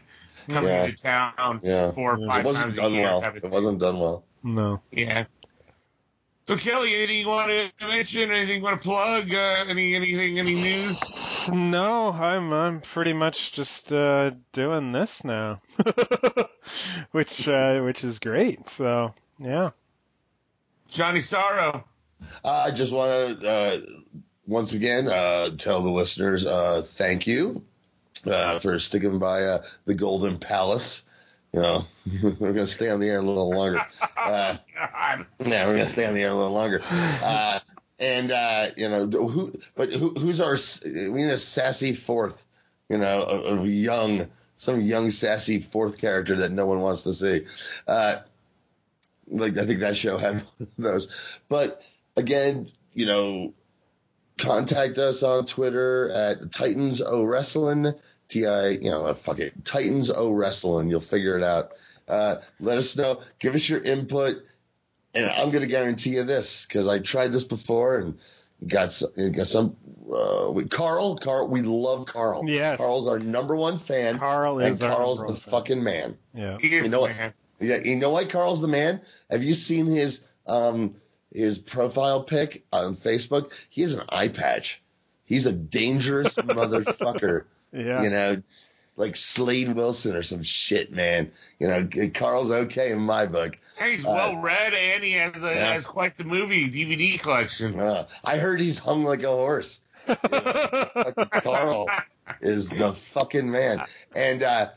[0.50, 0.84] coming Yeah.
[0.86, 1.92] into town Yeah.
[1.94, 3.04] four or five It five wasn't times a done year.
[3.04, 3.24] well.
[3.24, 4.24] It wasn't done well.
[4.44, 4.82] No.
[4.92, 5.26] Yeah.
[6.48, 8.32] So Kelly, anything you want to mention?
[8.32, 9.34] Anything you want to plug?
[9.34, 10.40] Uh, any anything?
[10.40, 11.02] Any news?
[11.52, 15.60] No, I'm I'm pretty much just uh, doing this now,
[17.12, 18.66] which uh, which is great.
[18.70, 19.72] So yeah.
[20.90, 21.84] Johnny Sorrow.
[22.44, 23.78] Uh, I just want to uh,
[24.48, 27.64] once again uh, tell the listeners uh, thank you
[28.26, 31.04] uh, for sticking by uh, the Golden Palace.
[31.54, 31.86] You know,
[32.24, 33.86] we're going to stay on the air a little longer.
[34.16, 34.58] Uh,
[35.40, 36.84] Yeah, we're gonna stay on the air a little longer.
[36.84, 37.60] Uh,
[38.00, 42.44] and uh, you know who, but who, who's our we need a sassy fourth,
[42.90, 44.28] you know, of, of young
[44.58, 47.46] some young sassy fourth character that no one wants to see.
[47.88, 48.18] Uh,
[49.28, 51.40] like I think that show had one of those.
[51.50, 51.82] But
[52.16, 53.54] again, you know,
[54.38, 57.94] contact us on Twitter at Titans O Wrestling.
[58.28, 60.90] T I, you know, fuck it, Titans O Wrestling.
[60.90, 61.72] You'll figure it out.
[62.08, 63.22] Uh, let us know.
[63.40, 64.44] Give us your input,
[65.14, 68.18] and I'm going to guarantee you this because I tried this before and
[68.66, 69.10] got some.
[69.32, 69.76] Got some
[70.10, 72.44] uh, with Carl, Carl, we love Carl.
[72.48, 72.78] Yes.
[72.78, 74.20] Carl's our number one fan.
[74.20, 75.52] Carl is and Carl's the fan.
[75.52, 76.18] fucking man.
[76.34, 76.58] Yeah.
[76.62, 77.12] He is You know what?
[77.12, 77.34] man.
[77.60, 79.02] Yeah, you know why Carl's the man?
[79.30, 80.96] Have you seen his um
[81.38, 83.52] his profile pic on Facebook?
[83.70, 84.82] He has an eye patch.
[85.26, 87.44] He's a dangerous motherfucker.
[87.72, 88.04] Yeah.
[88.04, 88.42] You know,
[88.96, 91.32] like Slade Wilson or some shit, man.
[91.60, 93.58] You know, Carl's okay in my book.
[93.78, 95.74] Hey, he's Uh, well read and he has, a, yeah.
[95.74, 97.80] has quite the movie DVD collection.
[97.80, 99.80] Uh, I heard he's hung like a horse.
[100.08, 101.88] Fucking Carl
[102.42, 103.84] is the fucking man.
[104.16, 104.70] And uh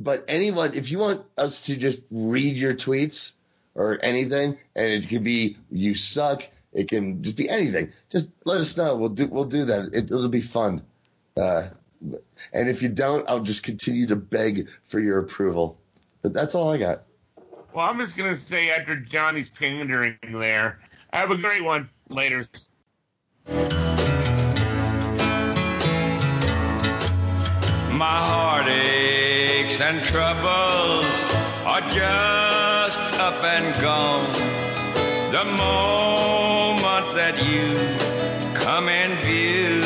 [0.00, 3.32] but anyone, if you want us to just read your tweets
[3.78, 7.92] or anything, and it could be you suck, it can just be anything.
[8.10, 8.96] Just let us know.
[8.96, 9.94] We'll do we'll do that.
[9.94, 10.82] It, it'll be fun.
[11.40, 11.68] Uh,
[12.52, 15.78] and if you don't, I'll just continue to beg for your approval.
[16.22, 17.04] But that's all I got.
[17.72, 20.80] Well, I'm just going to say after Johnny's pandering there,
[21.12, 21.88] have a great one.
[22.08, 22.46] Later.
[27.92, 31.06] My heartaches and troubles
[31.66, 32.47] are just
[33.28, 34.32] up and gone.
[35.36, 37.66] The moment that you
[38.54, 39.82] come in view,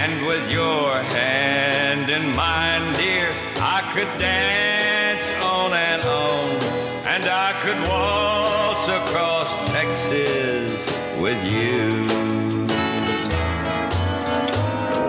[0.00, 3.28] and with your hand in mine, dear,
[3.76, 6.48] I could dance on and on,
[7.12, 10.72] and I could waltz across Texas
[11.20, 11.82] with you.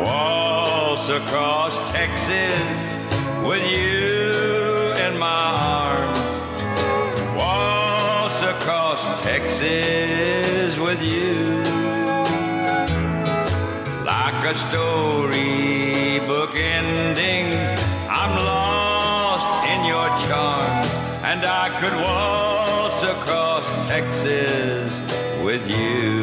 [0.03, 2.69] Waltz across Texas
[3.47, 4.18] with you
[14.49, 17.53] a storybook ending,
[18.09, 20.89] I'm lost in your charms,
[21.23, 24.91] and I could waltz across Texas
[25.43, 26.18] with you.